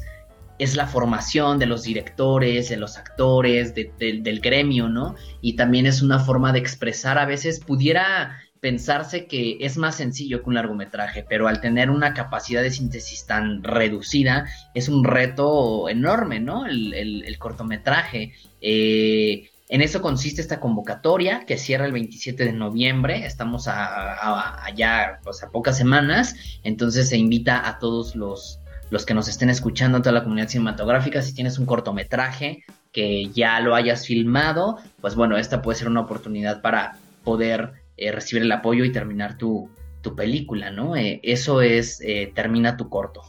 es 0.58 0.76
la 0.76 0.86
formación 0.86 1.58
de 1.58 1.66
los 1.66 1.84
directores, 1.84 2.68
de 2.68 2.76
los 2.76 2.98
actores, 2.98 3.74
del 3.74 4.40
gremio, 4.40 4.88
¿no? 4.88 5.14
Y 5.40 5.54
también 5.54 5.86
es 5.86 6.02
una 6.02 6.18
forma 6.18 6.52
de 6.52 6.58
expresar, 6.58 7.18
a 7.18 7.26
veces 7.26 7.60
pudiera 7.60 8.38
pensarse 8.60 9.26
que 9.26 9.58
es 9.60 9.76
más 9.76 9.96
sencillo 9.96 10.42
que 10.42 10.48
un 10.48 10.54
largometraje, 10.54 11.24
pero 11.28 11.48
al 11.48 11.60
tener 11.60 11.90
una 11.90 12.14
capacidad 12.14 12.62
de 12.62 12.70
síntesis 12.70 13.26
tan 13.26 13.62
reducida, 13.62 14.46
es 14.74 14.88
un 14.88 15.04
reto 15.04 15.88
enorme, 15.88 16.40
¿no? 16.40 16.66
El, 16.66 17.36
cortometraje. 17.38 18.32
Eh, 18.60 19.48
en 19.68 19.82
eso 19.82 20.00
consiste 20.00 20.40
esta 20.40 20.60
convocatoria 20.60 21.44
que 21.46 21.58
cierra 21.58 21.86
el 21.86 21.92
27 21.92 22.44
de 22.46 22.52
noviembre. 22.52 23.26
Estamos 23.26 23.68
allá 23.68 25.20
pues, 25.22 25.42
a 25.42 25.50
pocas 25.50 25.76
semanas. 25.76 26.34
Entonces 26.64 27.08
se 27.10 27.18
invita 27.18 27.68
a 27.68 27.78
todos 27.78 28.16
los, 28.16 28.57
los 28.90 29.04
que 29.04 29.14
nos 29.14 29.28
estén 29.28 29.50
escuchando, 29.50 30.00
toda 30.00 30.12
la 30.12 30.22
comunidad 30.22 30.48
cinematográfica, 30.48 31.22
si 31.22 31.34
tienes 31.34 31.58
un 31.58 31.66
cortometraje 31.66 32.64
que 32.92 33.28
ya 33.28 33.60
lo 33.60 33.74
hayas 33.74 34.06
filmado, 34.06 34.78
pues 35.00 35.14
bueno, 35.14 35.36
esta 35.36 35.62
puede 35.62 35.78
ser 35.78 35.88
una 35.88 36.00
oportunidad 36.00 36.62
para 36.62 36.96
poder 37.24 37.72
eh, 37.96 38.12
recibir 38.12 38.42
el 38.42 38.52
apoyo 38.52 38.84
y 38.84 38.92
terminar 38.92 39.36
tu, 39.36 39.70
tu 40.00 40.16
película, 40.16 40.70
¿no? 40.70 40.96
Eh, 40.96 41.20
eso 41.22 41.60
es, 41.60 42.00
eh, 42.00 42.32
termina 42.34 42.76
tu 42.76 42.88
corto. 42.88 43.22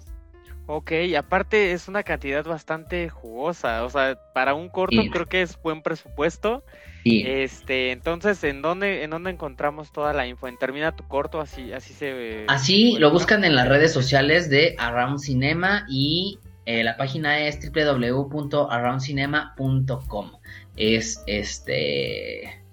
Ok, 0.68 0.92
y 0.92 1.16
aparte 1.16 1.72
es 1.72 1.88
una 1.88 2.04
cantidad 2.04 2.46
bastante 2.46 3.10
jugosa, 3.10 3.84
o 3.84 3.90
sea, 3.90 4.20
para 4.34 4.54
un 4.54 4.70
corto 4.70 5.02
creo 5.12 5.26
que 5.26 5.42
es 5.42 5.60
buen 5.60 5.82
presupuesto. 5.82 6.64
Sí. 7.04 7.24
Este, 7.26 7.92
entonces, 7.92 8.44
¿en 8.44 8.62
dónde, 8.62 9.04
en 9.04 9.12
dónde 9.12 9.32
encontramos 9.32 9.92
toda 9.92 10.14
la 10.14 10.28
info? 10.28 10.48
¿En 10.48 10.58
Termina 10.58 10.96
tu 10.96 11.08
corto? 11.08 11.40
Así, 11.40 11.74
así 11.74 11.94
se 11.94 12.46
Así 12.48 12.98
lo 13.00 13.12
buscan 13.12 13.44
en 13.46 13.56
las 13.56 13.68
redes 13.68 13.94
sociales 13.94 14.50
de 14.50 14.76
Around 14.78 15.20
Cinema 15.20 15.86
y 15.90 16.40
la 16.66 16.98
página 16.98 17.40
es 17.40 17.60
www.aroundcinema.com. 17.74 20.32
Es 20.76 21.24
este 21.26 22.64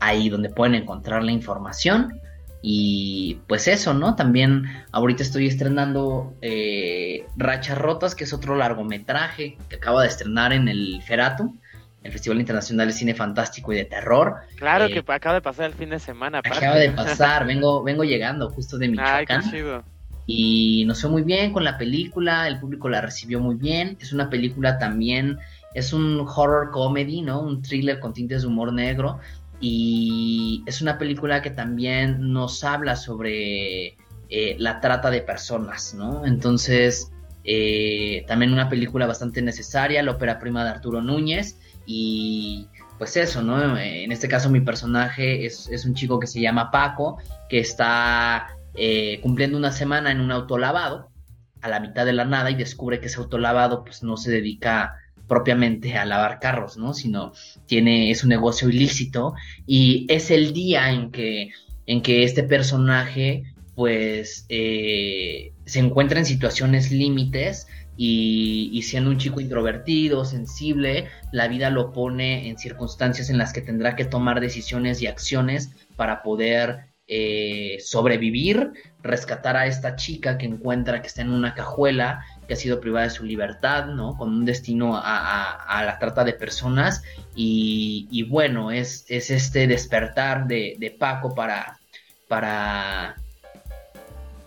ahí 0.00 0.28
donde 0.28 0.50
pueden 0.50 0.74
encontrar 0.74 1.22
la 1.22 1.32
información. 1.32 2.20
Y 2.64 3.40
pues 3.48 3.66
eso, 3.66 3.92
¿no? 3.92 4.14
También 4.14 4.64
ahorita 4.92 5.22
estoy 5.22 5.48
estrenando 5.48 6.34
eh, 6.42 7.26
Rachas 7.36 7.76
Rotas, 7.76 8.14
que 8.14 8.24
es 8.24 8.32
otro 8.32 8.56
largometraje 8.56 9.58
que 9.68 9.76
acaba 9.76 10.02
de 10.02 10.08
estrenar 10.08 10.52
en 10.52 10.68
el 10.68 11.02
Feratum, 11.02 11.58
el 12.02 12.12
Festival 12.12 12.40
Internacional 12.40 12.88
de 12.88 12.92
Cine 12.92 13.14
Fantástico 13.14 13.72
y 13.72 13.76
de 13.76 13.84
Terror. 13.84 14.36
Claro 14.56 14.86
eh, 14.86 14.92
que 14.92 15.12
acaba 15.12 15.34
de 15.34 15.40
pasar 15.40 15.66
el 15.66 15.74
fin 15.74 15.90
de 15.90 15.98
semana. 15.98 16.38
Acaba 16.38 16.76
de 16.76 16.90
pasar, 16.90 17.46
vengo, 17.46 17.82
vengo 17.82 18.04
llegando 18.04 18.50
justo 18.50 18.78
de 18.78 18.88
Michoacán. 18.88 19.42
Y 20.26 20.84
nos 20.86 21.00
fue 21.00 21.10
muy 21.10 21.22
bien 21.22 21.52
con 21.52 21.64
la 21.64 21.76
película, 21.78 22.46
el 22.46 22.60
público 22.60 22.88
la 22.88 23.00
recibió 23.00 23.40
muy 23.40 23.56
bien. 23.56 23.96
Es 24.00 24.12
una 24.12 24.30
película 24.30 24.78
también, 24.78 25.38
es 25.74 25.92
un 25.92 26.20
horror 26.20 26.70
comedy, 26.70 27.22
¿no? 27.22 27.40
Un 27.40 27.60
thriller 27.62 27.98
con 27.98 28.12
tintes 28.12 28.42
de 28.42 28.48
humor 28.48 28.72
negro 28.72 29.18
y 29.60 30.64
es 30.66 30.82
una 30.82 30.98
película 30.98 31.40
que 31.40 31.50
también 31.50 32.32
nos 32.32 32.64
habla 32.64 32.96
sobre 32.96 33.96
eh, 34.28 34.56
la 34.58 34.80
trata 34.80 35.10
de 35.10 35.22
personas, 35.22 35.94
¿no? 35.94 36.26
Entonces, 36.26 37.12
eh, 37.44 38.24
también 38.26 38.52
una 38.52 38.68
película 38.68 39.06
bastante 39.06 39.40
necesaria, 39.40 40.02
la 40.02 40.12
ópera 40.12 40.38
prima 40.38 40.64
de 40.64 40.70
Arturo 40.70 41.00
Núñez 41.00 41.58
y 41.86 42.68
pues 42.98 43.16
eso, 43.16 43.42
¿no? 43.42 43.76
En 43.78 44.12
este 44.12 44.28
caso 44.28 44.48
mi 44.48 44.60
personaje 44.60 45.44
es, 45.44 45.84
un 45.84 45.94
chico 45.94 46.20
que 46.20 46.26
se 46.26 46.40
llama 46.40 46.70
Paco, 46.70 47.18
que 47.48 47.58
está 47.58 48.46
eh, 48.74 49.18
cumpliendo 49.22 49.58
una 49.58 49.72
semana 49.72 50.12
en 50.12 50.20
un 50.20 50.30
autolavado 50.30 51.10
a 51.60 51.68
la 51.68 51.80
mitad 51.80 52.06
de 52.06 52.12
la 52.12 52.24
nada 52.24 52.50
y 52.50 52.54
descubre 52.54 53.00
que 53.00 53.06
ese 53.06 53.18
autolavado 53.18 53.84
pues 53.84 54.02
no 54.02 54.16
se 54.16 54.30
dedica 54.30 54.96
propiamente 55.28 55.96
a 55.96 56.04
lavar 56.04 56.40
carros, 56.40 56.76
¿no? 56.76 56.94
Sino 56.94 57.32
tiene, 57.66 58.10
es 58.10 58.22
un 58.22 58.28
negocio 58.28 58.68
ilícito 58.68 59.34
y 59.66 60.06
es 60.08 60.30
el 60.30 60.52
día 60.52 60.90
en 60.90 61.10
que, 61.10 61.50
en 61.86 62.02
que 62.02 62.24
este 62.24 62.42
personaje 62.42 63.44
pues 63.74 64.44
eh, 64.48 65.52
se 65.64 65.78
encuentra 65.78 66.18
en 66.18 66.26
situaciones 66.26 66.92
límites 66.92 67.66
y, 67.96 68.70
y, 68.72 68.82
siendo 68.82 69.10
un 69.10 69.18
chico 69.18 69.40
introvertido, 69.40 70.24
sensible, 70.24 71.08
la 71.30 71.48
vida 71.48 71.70
lo 71.70 71.92
pone 71.92 72.48
en 72.48 72.58
circunstancias 72.58 73.28
en 73.28 73.38
las 73.38 73.52
que 73.52 73.60
tendrá 73.60 73.96
que 73.96 74.04
tomar 74.04 74.40
decisiones 74.40 75.02
y 75.02 75.06
acciones 75.06 75.70
para 75.96 76.22
poder 76.22 76.92
eh, 77.14 77.78
sobrevivir, 77.84 78.72
rescatar 79.02 79.54
a 79.56 79.66
esta 79.66 79.96
chica 79.96 80.38
que 80.38 80.46
encuentra 80.46 81.02
que 81.02 81.08
está 81.08 81.20
en 81.20 81.30
una 81.30 81.52
cajuela, 81.54 82.24
que 82.46 82.54
ha 82.54 82.56
sido 82.56 82.80
privada 82.80 83.04
de 83.04 83.10
su 83.10 83.24
libertad, 83.24 83.86
¿no? 83.86 84.16
Con 84.16 84.30
un 84.30 84.44
destino 84.46 84.96
a, 84.96 85.82
la 85.84 85.98
trata 85.98 86.24
de 86.24 86.32
personas. 86.32 87.02
Y, 87.34 88.26
bueno, 88.30 88.70
es, 88.70 89.04
es, 89.08 89.30
este 89.30 89.66
despertar 89.66 90.46
de, 90.46 90.76
de 90.78 90.90
Paco 90.92 91.34
para, 91.34 91.80
para 92.28 93.16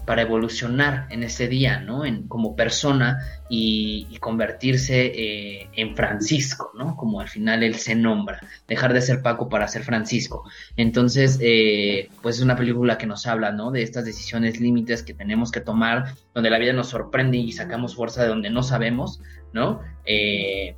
para 0.06 0.22
evolucionar 0.22 1.08
en 1.10 1.24
ese 1.24 1.48
día, 1.48 1.80
¿no? 1.80 2.06
En, 2.06 2.28
como 2.28 2.56
persona 2.56 3.20
y, 3.50 4.18
convertirse 4.20 5.06
eh, 5.06 5.70
en 5.74 5.96
Francisco, 5.96 6.72
¿no? 6.76 6.96
Como 6.96 7.22
al 7.22 7.28
final 7.28 7.62
él 7.64 7.76
se 7.76 7.96
nombra, 7.96 8.40
dejar 8.68 8.94
de 8.94 9.02
ser 9.02 9.22
Paco 9.22 9.50
para 9.50 9.68
ser 9.68 9.84
Francisco. 9.84 10.44
Entonces, 10.78 11.38
eh, 11.42 12.10
pues 12.22 12.38
es 12.38 12.42
una 12.42 12.56
película 12.56 12.98
que 12.98 13.06
nos 13.06 13.28
habla, 13.28 13.52
¿no? 13.52 13.72
De 13.72 13.84
estas 13.84 14.06
decisiones 14.06 14.60
límites 14.60 15.04
que 15.04 15.14
tenemos 15.14 15.52
que 15.52 15.62
tomar, 15.62 16.16
donde 16.34 16.50
la 16.50 16.58
vida 16.58 16.74
nos 16.74 16.90
sorprende 16.90 17.38
y 17.38 17.52
sacamos 17.52 17.96
fuerza 17.96 18.24
de 18.24 18.30
donde 18.30 18.50
no 18.50 18.64
sabemos, 18.64 19.22
¿no? 19.54 19.82
Eh, 20.06 20.76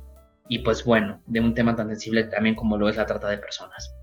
y 0.48 0.60
pues 0.60 0.84
bueno, 0.84 1.20
de 1.26 1.40
un 1.40 1.54
tema 1.54 1.76
tan 1.76 1.88
sensible 1.88 2.24
también 2.24 2.54
como 2.54 2.76
lo 2.76 2.88
es 2.88 2.96
la 2.96 3.06
trata 3.06 3.28
de 3.28 3.38
personas. 3.38 3.94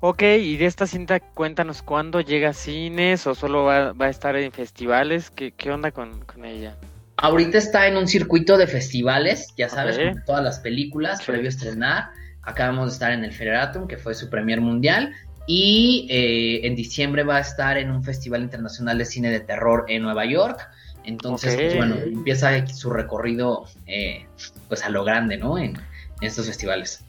Ok, 0.00 0.22
y 0.22 0.56
de 0.56 0.66
esta 0.66 0.86
cinta 0.86 1.18
cuéntanos 1.18 1.82
cuándo 1.82 2.20
llega 2.20 2.50
a 2.50 2.52
cines 2.52 3.26
o 3.26 3.34
solo 3.34 3.64
va, 3.64 3.92
a 3.98 4.08
estar 4.08 4.36
en 4.36 4.52
festivales, 4.52 5.30
¿qué, 5.30 5.50
qué 5.50 5.72
onda 5.72 5.90
con, 5.90 6.22
ella? 6.44 6.76
Ahorita 7.16 7.58
está 7.58 7.88
en 7.88 7.96
un 7.96 8.06
circuito 8.06 8.56
de 8.56 8.68
festivales, 8.68 9.52
ya 9.56 9.68
sabes, 9.68 9.98
con 9.98 10.24
todas 10.24 10.44
las 10.44 10.60
películas, 10.60 11.24
previo 11.24 11.46
a 11.46 11.48
estrenar. 11.48 12.10
Acabamos 12.42 12.90
de 12.90 12.92
estar 12.92 13.10
en 13.10 13.24
el 13.24 13.32
Federatum, 13.32 13.88
que 13.88 13.96
fue 13.96 14.14
su 14.14 14.30
premier 14.30 14.60
mundial, 14.60 15.12
y 15.48 16.06
eh, 16.10 16.64
en 16.64 16.76
diciembre 16.76 17.24
va 17.24 17.38
a 17.38 17.40
estar 17.40 17.76
en 17.76 17.90
un 17.90 18.04
festival 18.04 18.42
internacional 18.42 18.98
de 18.98 19.04
cine 19.04 19.30
de 19.30 19.40
terror 19.40 19.84
en 19.88 20.02
Nueva 20.02 20.26
York. 20.26 20.68
Entonces, 21.02 21.56
pues 21.56 21.76
bueno, 21.76 21.96
empieza 21.96 22.64
su 22.68 22.90
recorrido 22.90 23.64
eh, 23.86 24.26
pues 24.68 24.84
a 24.84 24.90
lo 24.90 25.02
grande, 25.02 25.38
¿no? 25.38 25.58
en 25.58 25.76
estos 26.20 26.46
festivales. 26.46 27.04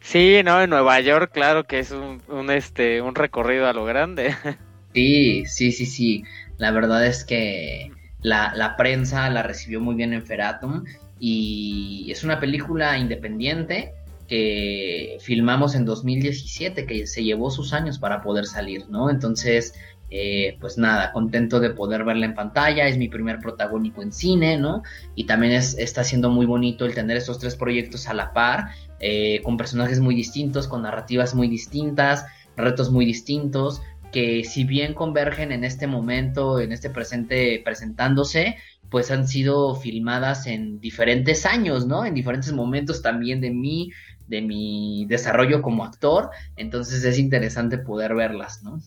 Sí, 0.00 0.40
no, 0.44 0.60
en 0.60 0.70
Nueva 0.70 1.00
York, 1.00 1.30
claro 1.32 1.64
que 1.64 1.78
es 1.78 1.90
un, 1.92 2.50
este, 2.50 3.02
un 3.02 3.14
recorrido 3.14 3.66
a 3.66 3.72
lo 3.72 3.84
grande. 3.84 4.34
Sí, 4.92 5.44
sí, 5.46 5.70
sí, 5.70 5.86
sí. 5.86 6.24
La 6.58 6.72
verdad 6.72 7.06
es 7.06 7.24
que 7.24 7.92
la, 8.22 8.52
la 8.56 8.76
prensa 8.76 9.30
la 9.30 9.42
recibió 9.44 9.80
muy 9.80 9.94
bien 9.94 10.12
en 10.12 10.26
Feratum 10.26 10.84
y 11.20 12.08
es 12.10 12.24
una 12.24 12.40
película 12.40 12.98
independiente 12.98 13.94
que 14.26 15.18
filmamos 15.20 15.74
en 15.74 15.84
2017, 15.84 16.86
que 16.86 17.06
se 17.06 17.22
llevó 17.24 17.50
sus 17.50 17.72
años 17.72 17.98
para 17.98 18.20
poder 18.22 18.46
salir, 18.46 18.88
¿no? 18.88 19.10
Entonces, 19.10 19.74
eh, 20.10 20.56
pues 20.60 20.78
nada, 20.78 21.12
contento 21.12 21.60
de 21.60 21.70
poder 21.70 22.04
verla 22.04 22.26
en 22.26 22.34
pantalla, 22.34 22.88
es 22.88 22.96
mi 22.98 23.08
primer 23.08 23.38
protagónico 23.38 24.02
en 24.02 24.12
cine, 24.12 24.56
¿no? 24.56 24.82
Y 25.14 25.24
también 25.24 25.52
es, 25.52 25.76
está 25.78 26.02
siendo 26.04 26.30
muy 26.30 26.46
bonito 26.46 26.84
el 26.84 26.94
tener 26.94 27.16
estos 27.16 27.38
tres 27.38 27.56
proyectos 27.56 28.08
a 28.08 28.14
la 28.14 28.32
par, 28.32 28.70
eh, 29.00 29.40
con 29.42 29.56
personajes 29.56 30.00
muy 30.00 30.14
distintos, 30.14 30.68
con 30.68 30.82
narrativas 30.82 31.34
muy 31.34 31.48
distintas, 31.48 32.26
retos 32.56 32.90
muy 32.90 33.04
distintos, 33.04 33.82
que 34.12 34.44
si 34.44 34.64
bien 34.64 34.94
convergen 34.94 35.52
en 35.52 35.64
este 35.64 35.86
momento, 35.86 36.60
en 36.60 36.72
este 36.72 36.90
presente 36.90 37.60
presentándose, 37.64 38.56
pues 38.90 39.10
han 39.10 39.26
sido 39.26 39.74
filmadas 39.76 40.46
en 40.46 40.80
diferentes 40.80 41.46
años, 41.46 41.86
¿no? 41.86 42.04
En 42.04 42.14
diferentes 42.14 42.52
momentos 42.52 43.02
también 43.02 43.40
de 43.40 43.50
mí, 43.50 43.92
de 44.26 44.42
mi 44.42 45.06
desarrollo 45.06 45.62
como 45.62 45.84
actor, 45.84 46.30
entonces 46.56 47.04
es 47.04 47.18
interesante 47.18 47.78
poder 47.78 48.14
verlas, 48.14 48.62
¿no? 48.62 48.80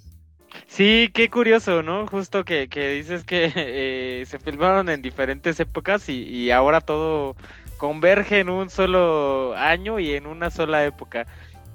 Sí, 0.67 1.09
qué 1.13 1.29
curioso, 1.29 1.83
¿no? 1.83 2.07
Justo 2.07 2.43
que, 2.45 2.67
dices 2.67 3.23
que 3.23 3.51
eh, 3.55 4.25
se 4.25 4.39
filmaron 4.39 4.89
en 4.89 5.01
diferentes 5.01 5.59
épocas 5.59 6.09
y, 6.09 6.51
ahora 6.51 6.81
todo 6.81 7.35
converge 7.77 8.39
en 8.39 8.49
un 8.49 8.69
solo 8.69 9.55
año 9.55 9.99
y 9.99 10.13
en 10.13 10.27
una 10.27 10.49
sola 10.49 10.85
época. 10.85 11.25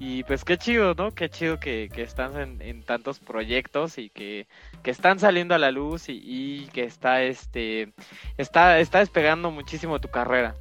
Y 0.00 0.22
pues 0.22 0.44
qué 0.44 0.56
chido, 0.56 0.94
¿no? 0.94 1.12
Qué 1.12 1.28
chido 1.28 1.58
que, 1.58 1.90
que 1.92 2.02
están 2.02 2.60
en, 2.60 2.82
tantos 2.84 3.18
proyectos 3.18 3.98
y 3.98 4.10
que, 4.10 4.46
están 4.84 5.18
saliendo 5.18 5.54
a 5.54 5.58
la 5.58 5.70
luz 5.70 6.04
y, 6.08 6.66
que 6.72 6.84
está 6.84 7.22
este 7.22 7.92
está, 8.38 8.78
está 8.78 9.00
despegando 9.00 9.50
muchísimo 9.50 10.00
tu 10.00 10.08
carrera. 10.08 10.54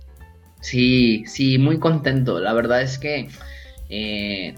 Sí, 0.61 1.23
sí, 1.27 1.59
muy 1.59 1.79
contento. 1.79 2.39
La 2.39 2.53
verdad 2.53 2.81
es 2.81 2.97
que 2.97 3.29
eh, 3.89 4.55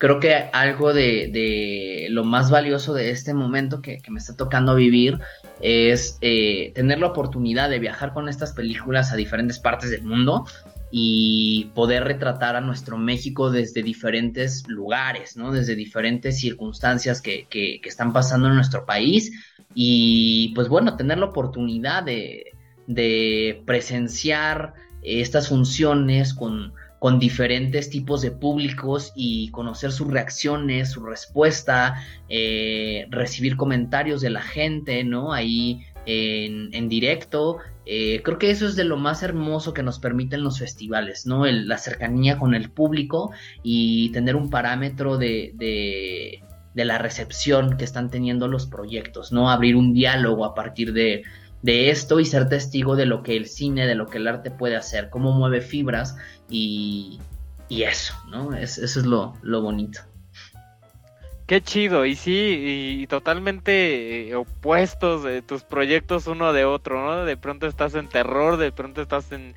creo 0.00 0.18
que 0.18 0.34
algo 0.54 0.94
de, 0.94 2.06
lo 2.10 2.24
más 2.24 2.50
valioso 2.50 2.94
de 2.94 3.10
este 3.10 3.34
momento 3.34 3.82
que, 3.82 4.00
me 4.08 4.18
está 4.18 4.34
tocando 4.34 4.74
vivir 4.74 5.18
es 5.60 6.16
eh, 6.22 6.72
tener 6.74 6.98
la 7.00 7.08
oportunidad 7.08 7.68
de 7.68 7.78
viajar 7.78 8.14
con 8.14 8.26
estas 8.26 8.54
películas 8.54 9.12
a 9.12 9.16
diferentes 9.16 9.58
partes 9.58 9.90
del 9.90 10.02
mundo 10.02 10.46
y 10.90 11.70
poder 11.74 12.04
retratar 12.04 12.56
a 12.56 12.62
nuestro 12.62 12.96
México 12.96 13.50
desde 13.50 13.82
diferentes 13.82 14.66
lugares, 14.68 15.36
¿no? 15.36 15.52
Desde 15.52 15.74
diferentes 15.74 16.40
circunstancias 16.40 17.20
que, 17.20 17.46
que, 17.50 17.78
están 17.84 18.14
pasando 18.14 18.48
en 18.48 18.54
nuestro 18.54 18.86
país 18.86 19.30
y 19.74 20.54
pues 20.54 20.68
bueno, 20.68 20.96
tener 20.96 21.18
la 21.18 21.26
oportunidad 21.26 22.04
de, 22.04 22.52
de 22.86 23.62
presenciar 23.66 24.72
estas 25.02 25.50
funciones 25.50 26.32
con, 26.32 26.72
con 27.00 27.18
diferentes 27.18 27.88
tipos 27.88 28.20
de 28.20 28.30
públicos 28.30 29.12
y 29.16 29.50
conocer 29.52 29.90
sus 29.90 30.08
reacciones, 30.08 30.90
su 30.90 31.02
respuesta, 31.02 32.04
eh, 32.28 33.06
recibir 33.08 33.56
comentarios 33.56 34.20
de 34.20 34.28
la 34.28 34.42
gente, 34.42 35.02
¿no? 35.02 35.32
Ahí 35.32 35.80
en, 36.04 36.88
directo. 36.90 37.56
Eh, 37.86 38.20
creo 38.22 38.38
que 38.38 38.50
eso 38.50 38.66
es 38.66 38.76
de 38.76 38.84
lo 38.84 38.98
más 38.98 39.22
hermoso 39.22 39.72
que 39.72 39.82
nos 39.82 39.98
permiten 39.98 40.44
los 40.44 40.58
festivales, 40.58 41.26
¿no? 41.26 41.46
la 41.46 41.78
cercanía 41.78 42.38
con 42.38 42.54
el 42.54 42.70
público 42.70 43.32
y 43.62 44.10
tener 44.10 44.36
un 44.36 44.50
parámetro 44.50 45.16
de, 45.16 45.52
de, 45.54 46.44
de, 46.74 46.84
la 46.84 46.98
recepción 46.98 47.78
que 47.78 47.84
están 47.84 48.10
teniendo 48.10 48.46
los 48.46 48.66
proyectos, 48.66 49.32
¿no? 49.32 49.50
Abrir 49.50 49.74
un 49.74 49.94
diálogo 49.94 50.44
a 50.44 50.54
partir 50.54 50.92
de, 50.92 51.22
de 51.62 51.90
esto 51.90 52.20
y 52.20 52.24
ser 52.24 52.48
testigo 52.48 52.96
de 52.96 53.06
lo 53.06 53.22
que 53.22 53.36
el 53.36 53.46
cine, 53.46 53.86
de 53.86 53.94
lo 53.94 54.06
que 54.06 54.18
el 54.18 54.28
arte 54.28 54.50
puede 54.50 54.76
hacer, 54.76 55.10
cómo 55.10 55.32
mueve 55.32 55.60
fibras 55.60 56.16
y, 56.48 57.20
y 57.68 57.82
eso, 57.82 58.14
¿no? 58.28 58.54
eso 58.54 58.84
es 58.84 58.96
lo, 58.96 59.34
lo, 59.42 59.62
bonito. 59.62 60.00
Qué 61.46 61.60
chido, 61.60 62.06
y 62.06 62.14
sí, 62.14 63.00
y 63.00 63.06
totalmente 63.08 64.28
eh, 64.28 64.34
opuestos 64.36 65.24
de 65.24 65.42
tus 65.42 65.64
proyectos 65.64 66.28
uno 66.28 66.52
de 66.52 66.64
otro, 66.64 67.04
¿no? 67.04 67.24
De 67.24 67.36
pronto 67.36 67.66
estás 67.66 67.96
en 67.96 68.08
terror, 68.08 68.56
de 68.56 68.70
pronto 68.70 69.02
estás 69.02 69.32
en, 69.32 69.54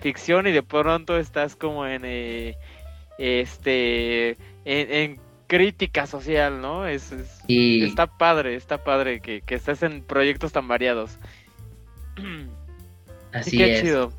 ficción 0.00 0.48
y 0.48 0.52
de 0.52 0.64
pronto 0.64 1.16
estás 1.16 1.54
como 1.54 1.86
en, 1.86 2.02
eh, 2.04 2.56
este, 3.18 4.36
en 4.64 5.20
crítica 5.48 6.06
social, 6.06 6.60
¿no? 6.60 6.86
Es, 6.86 7.12
Está 7.48 8.06
padre, 8.06 8.54
está 8.54 8.84
padre 8.84 9.20
que, 9.20 9.42
estés 9.48 9.82
en 9.82 10.02
proyectos 10.02 10.52
tan 10.52 10.68
variados. 10.68 11.18
Así 13.32 13.56
que 13.56 13.74
es. 13.74 13.82
chido. 13.82 14.12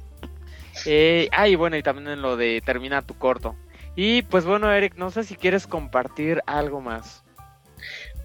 Eh, 0.86 1.30
ah, 1.32 1.48
y 1.48 1.56
bueno, 1.56 1.78
y 1.78 1.84
también 1.84 2.08
en 2.08 2.22
lo 2.22 2.38
de 2.38 2.62
termina 2.66 3.02
tu 3.02 3.16
corto. 3.16 3.56
Y 3.96 4.22
pues 4.24 4.46
bueno, 4.46 4.72
Eric, 4.72 4.96
no 4.96 5.12
sé 5.12 5.24
si 5.24 5.36
quieres 5.36 5.68
compartir 5.68 6.42
algo 6.46 6.82
más. 6.82 7.24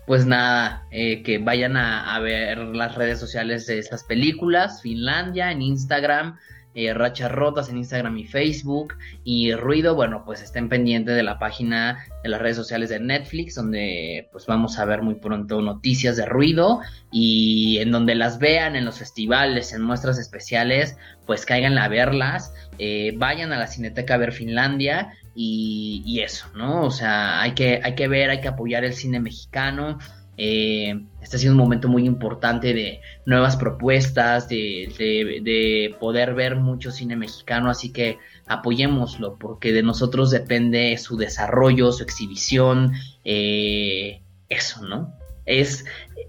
Pues 0.07 0.27
nada, 0.27 0.87
eh, 0.91 1.23
que 1.23 1.39
vayan 1.39 1.77
a, 1.77 2.15
a, 2.15 2.21
ver 2.21 2.59
las 2.59 2.95
redes 2.95 3.19
sociales 3.19 3.67
de 3.67 3.79
estas 3.79 4.05
películas, 4.05 4.83
Finlandia, 4.83 5.51
en 5.51 5.63
Instagram, 5.63 6.39
eh, 6.75 6.93
Rachas 6.93 7.31
Rotas 7.31 7.69
en 7.69 7.79
Instagram 7.79 8.17
y 8.19 8.25
Facebook. 8.25 8.95
Y 9.23 9.55
Ruido, 9.55 9.95
bueno, 9.95 10.25
pues 10.25 10.43
estén 10.43 10.69
pendientes 10.69 11.15
de 11.15 11.23
la 11.23 11.39
página 11.39 12.05
de 12.23 12.29
las 12.29 12.41
redes 12.41 12.57
sociales 12.57 12.91
de 12.91 13.01
Netflix, 13.01 13.55
donde 13.55 14.29
pues 14.33 14.47
vamos 14.47 14.79
a 14.79 14.85
ver 14.85 15.03
muy 15.03 15.15
pronto 15.15 15.61
noticias 15.61 16.17
de 16.17 16.27
Ruido 16.27 16.81
y 17.13 17.79
en 17.79 17.91
donde 17.91 18.15
las 18.15 18.39
vean 18.39 18.77
en 18.77 18.85
los 18.85 18.99
festivales, 18.99 19.73
en 19.73 19.83
muestras 19.83 20.19
especiales, 20.19 20.97
pues 21.27 21.47
caigan 21.47 21.79
a 21.79 21.89
verlas, 21.89 22.53
eh, 22.79 23.15
vayan 23.17 23.53
a 23.53 23.59
la 23.59 23.67
Cineteca 23.67 24.15
a 24.15 24.19
ver 24.19 24.33
Finlandia 24.33 25.13
y, 25.35 26.03
y, 26.05 26.21
eso, 26.21 26.47
¿no? 26.55 26.83
O 26.83 26.91
sea, 26.91 27.41
hay 27.41 27.53
que, 27.53 27.81
hay 27.83 27.95
que 27.95 28.09
ver, 28.09 28.31
hay 28.31 28.41
que 28.41 28.49
apoyar 28.49 28.85
el 28.85 28.95
cine 28.95 29.21
mexicano. 29.21 29.99
Eh, 30.37 31.01
ha 31.23 31.39
sido 31.39 31.53
un 31.53 31.59
momento 31.59 31.89
muy 31.89 32.07
importante 32.07 32.75
de 32.75 33.01
nuevas 33.27 33.57
propuestas, 33.57 34.49
de, 34.49 35.97
poder 36.01 36.35
ver 36.35 36.57
mucho 36.57 36.91
cine 36.91 37.17
mexicano, 37.17 37.71
así 37.71 37.93
que 37.93 38.19
apoyémoslo, 38.47 39.37
porque 39.39 39.73
de 39.73 39.83
nosotros 39.83 40.31
depende 40.31 40.97
su 40.99 41.17
desarrollo, 41.17 41.93
su 41.93 42.03
exhibición, 42.03 42.93
eh, 43.25 44.23
eso, 44.49 44.83
¿no? 44.83 45.15
Es 45.47 45.85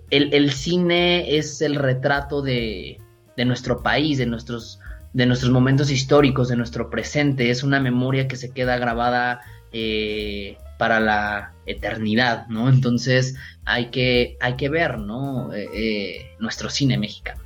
el, 0.09 0.51
cine 0.51 1.37
es 1.37 1.61
el 1.61 1.75
retrato 1.75 2.41
de, 2.41 2.99
nuestro 3.37 3.81
país, 3.81 4.17
de 4.17 4.25
nuestros, 4.25 4.79
de 5.13 5.25
nuestros 5.25 5.51
momentos 5.51 5.91
históricos, 5.91 6.47
de 6.47 6.55
nuestro 6.55 6.89
presente, 6.89 7.49
es 7.49 7.63
una 7.63 7.79
memoria 7.79 8.27
que 8.27 8.35
se 8.35 8.51
queda 8.51 8.77
grabada 8.77 9.41
eh, 9.77 10.57
para 10.77 11.01
la 11.01 11.51
eternidad, 11.65 12.47
¿no? 12.47 12.69
Entonces 12.69 13.35
hay 13.65 13.87
que, 13.87 14.37
hay 14.39 14.55
que 14.55 14.69
ver, 14.69 14.99
¿no? 14.99 15.53
Eh, 15.53 15.67
eh, 15.73 16.35
nuestro 16.39 16.69
cine 16.69 16.97
mexicano. 16.97 17.41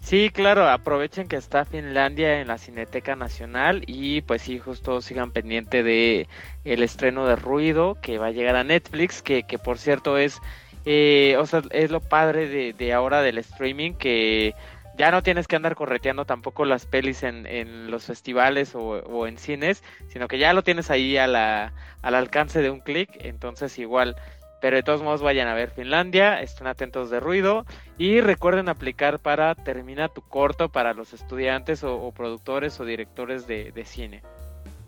Sí, 0.00 0.30
claro, 0.30 0.68
aprovechen 0.68 1.28
que 1.28 1.36
está 1.36 1.64
Finlandia 1.64 2.40
en 2.40 2.48
la 2.48 2.58
Cineteca 2.58 3.14
Nacional 3.14 3.84
y 3.86 4.22
pues 4.22 4.42
sí, 4.42 4.58
justo 4.58 5.00
sigan 5.00 5.30
pendiente 5.30 5.84
de 5.84 6.26
el 6.64 6.82
estreno 6.82 7.28
de 7.28 7.36
Ruido 7.36 7.96
que 8.02 8.18
va 8.18 8.26
a 8.26 8.32
llegar 8.32 8.56
a 8.56 8.64
Netflix, 8.64 9.22
que, 9.22 9.44
que 9.44 9.58
por 9.58 9.78
cierto 9.78 10.18
es, 10.18 10.40
eh, 10.84 11.36
o 11.38 11.46
sea, 11.46 11.62
es 11.70 11.92
lo 11.92 12.00
padre 12.00 12.48
de, 12.48 12.72
de 12.72 12.92
ahora 12.92 13.22
del 13.22 13.38
streaming 13.38 13.92
que 13.92 14.56
ya 14.96 15.10
no 15.10 15.22
tienes 15.22 15.48
que 15.48 15.56
andar 15.56 15.74
correteando 15.74 16.24
tampoco 16.24 16.64
las 16.64 16.86
pelis 16.86 17.22
en, 17.22 17.46
en 17.46 17.90
los 17.90 18.04
festivales 18.04 18.72
o, 18.74 19.26
en 19.26 19.38
cines, 19.38 19.82
sino 20.08 20.28
que 20.28 20.38
ya 20.38 20.52
lo 20.52 20.62
tienes 20.62 20.90
ahí 20.90 21.16
a 21.16 21.26
la, 21.26 21.72
al 22.02 22.14
alcance 22.14 22.60
de 22.60 22.70
un 22.70 22.80
clic, 22.80 23.10
entonces 23.20 23.78
igual. 23.78 24.16
Pero 24.60 24.76
de 24.76 24.82
todos 24.84 25.02
modos 25.02 25.22
vayan 25.22 25.48
a 25.48 25.54
ver 25.54 25.70
Finlandia, 25.70 26.40
estén 26.40 26.68
atentos 26.68 27.10
de 27.10 27.18
ruido 27.18 27.66
y 27.98 28.20
recuerden 28.20 28.68
aplicar 28.68 29.18
para 29.18 29.54
termina 29.56 30.08
tu 30.08 30.20
corto 30.22 30.68
para 30.68 30.94
los 30.94 31.12
estudiantes 31.12 31.82
o, 31.82 32.12
productores 32.12 32.78
o 32.78 32.84
directores 32.84 33.46
de, 33.46 33.84
cine. 33.84 34.22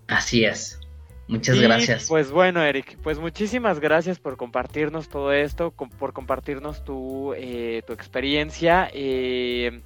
Así 0.07 0.45
es. 0.45 0.79
Muchas 1.27 1.59
gracias. 1.59 2.07
Pues 2.07 2.31
bueno, 2.31 2.63
Eric, 2.63 2.99
pues 3.03 3.19
muchísimas 3.19 3.81
gracias 3.81 4.19
por 4.21 4.37
compartirnos 4.37 5.09
todo 5.09 5.33
esto, 5.33 5.73
por 5.73 6.13
compartirnos 6.13 6.85
tu, 6.85 7.33
eh, 7.35 7.83
tu 7.87 7.95
experiencia. 7.95 8.91
Eh, 8.93 9.83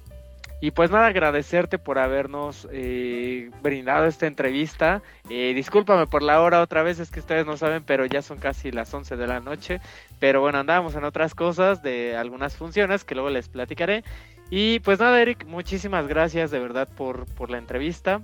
y 0.61 0.71
pues 0.71 0.91
nada, 0.91 1.07
agradecerte 1.07 1.77
por 1.79 1.99
habernos 1.99 2.67
eh, 2.71 3.49
brindado 3.61 4.05
esta 4.05 4.27
entrevista. 4.27 5.01
Eh, 5.29 5.53
discúlpame 5.55 6.05
por 6.05 6.21
la 6.21 6.41
hora 6.41 6.61
otra 6.61 6.83
vez, 6.83 6.99
es 6.99 7.11
que 7.11 7.21
ustedes 7.21 7.45
no 7.45 7.55
saben, 7.55 7.83
pero 7.83 8.05
ya 8.05 8.21
son 8.21 8.39
casi 8.39 8.71
las 8.71 8.93
11 8.93 9.15
de 9.15 9.27
la 9.27 9.39
noche. 9.39 9.79
Pero 10.19 10.41
bueno, 10.41 10.59
andábamos 10.59 10.95
en 10.95 11.05
otras 11.05 11.33
cosas 11.33 11.81
de 11.81 12.17
algunas 12.17 12.57
funciones 12.57 13.05
que 13.05 13.15
luego 13.15 13.29
les 13.29 13.47
platicaré. 13.47 14.03
Y 14.49 14.79
pues 14.79 14.99
nada, 14.99 15.21
Eric, 15.21 15.45
muchísimas 15.45 16.07
gracias 16.07 16.51
de 16.51 16.59
verdad 16.59 16.89
por, 16.97 17.25
por 17.35 17.49
la 17.49 17.57
entrevista. 17.57 18.21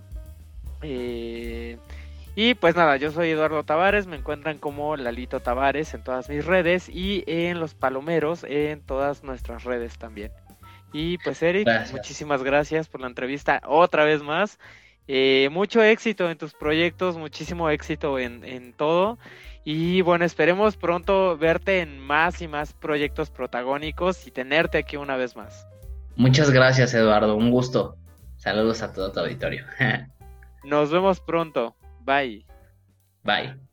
Eh, 0.82 1.78
y 2.36 2.56
pues 2.56 2.76
nada, 2.76 2.98
yo 2.98 3.12
soy 3.12 3.30
Eduardo 3.30 3.64
Tavares, 3.64 4.08
me 4.08 4.18
encuentran 4.18 4.58
como 4.58 4.98
Lalito 4.98 5.40
Tavares 5.40 5.94
en 5.94 6.04
todas 6.04 6.28
mis 6.28 6.46
redes 6.46 6.90
y 6.90 7.24
en 7.28 7.62
Los 7.62 7.76
Palomeros 7.76 8.44
en 8.44 8.82
todas 8.82 9.24
nuestras 9.24 9.64
redes 9.64 9.98
también. 9.98 10.32
Y 10.98 11.18
pues 11.18 11.44
Eric, 11.44 11.68
muchísimas 11.92 12.42
gracias 12.42 12.88
por 12.88 13.02
la 13.02 13.08
entrevista 13.08 13.62
otra 13.68 14.06
vez 14.06 14.24
más. 14.24 14.58
Eh, 15.10 15.50
mucho 15.52 15.84
éxito 15.84 16.30
en 16.32 16.38
tus 16.38 16.54
proyectos, 16.54 17.18
muchísimo 17.18 17.70
éxito 17.70 18.18
en, 18.18 18.72
todo. 18.72 19.18
Y 19.66 20.00
bueno, 20.00 20.24
esperemos 20.24 20.78
pronto 20.78 21.38
verte 21.38 21.82
en 21.82 22.00
más 22.00 22.42
y 22.42 22.48
más 22.48 22.72
proyectos 22.72 23.30
protagónicos 23.30 24.26
y 24.26 24.32
tenerte 24.32 24.78
aquí 24.78 24.96
una 24.96 25.18
vez 25.18 25.36
más. 25.36 25.68
Muchas 26.16 26.50
gracias 26.50 26.94
Eduardo, 26.94 27.36
un 27.36 27.52
gusto. 27.52 27.98
Saludos 28.38 28.82
a 28.82 28.94
todo 28.94 29.12
tu 29.12 29.20
auditorio. 29.20 29.66
Nos 30.64 30.92
vemos 30.92 31.20
pronto. 31.20 31.76
Bye. 32.06 32.46
Bye. 33.22 33.65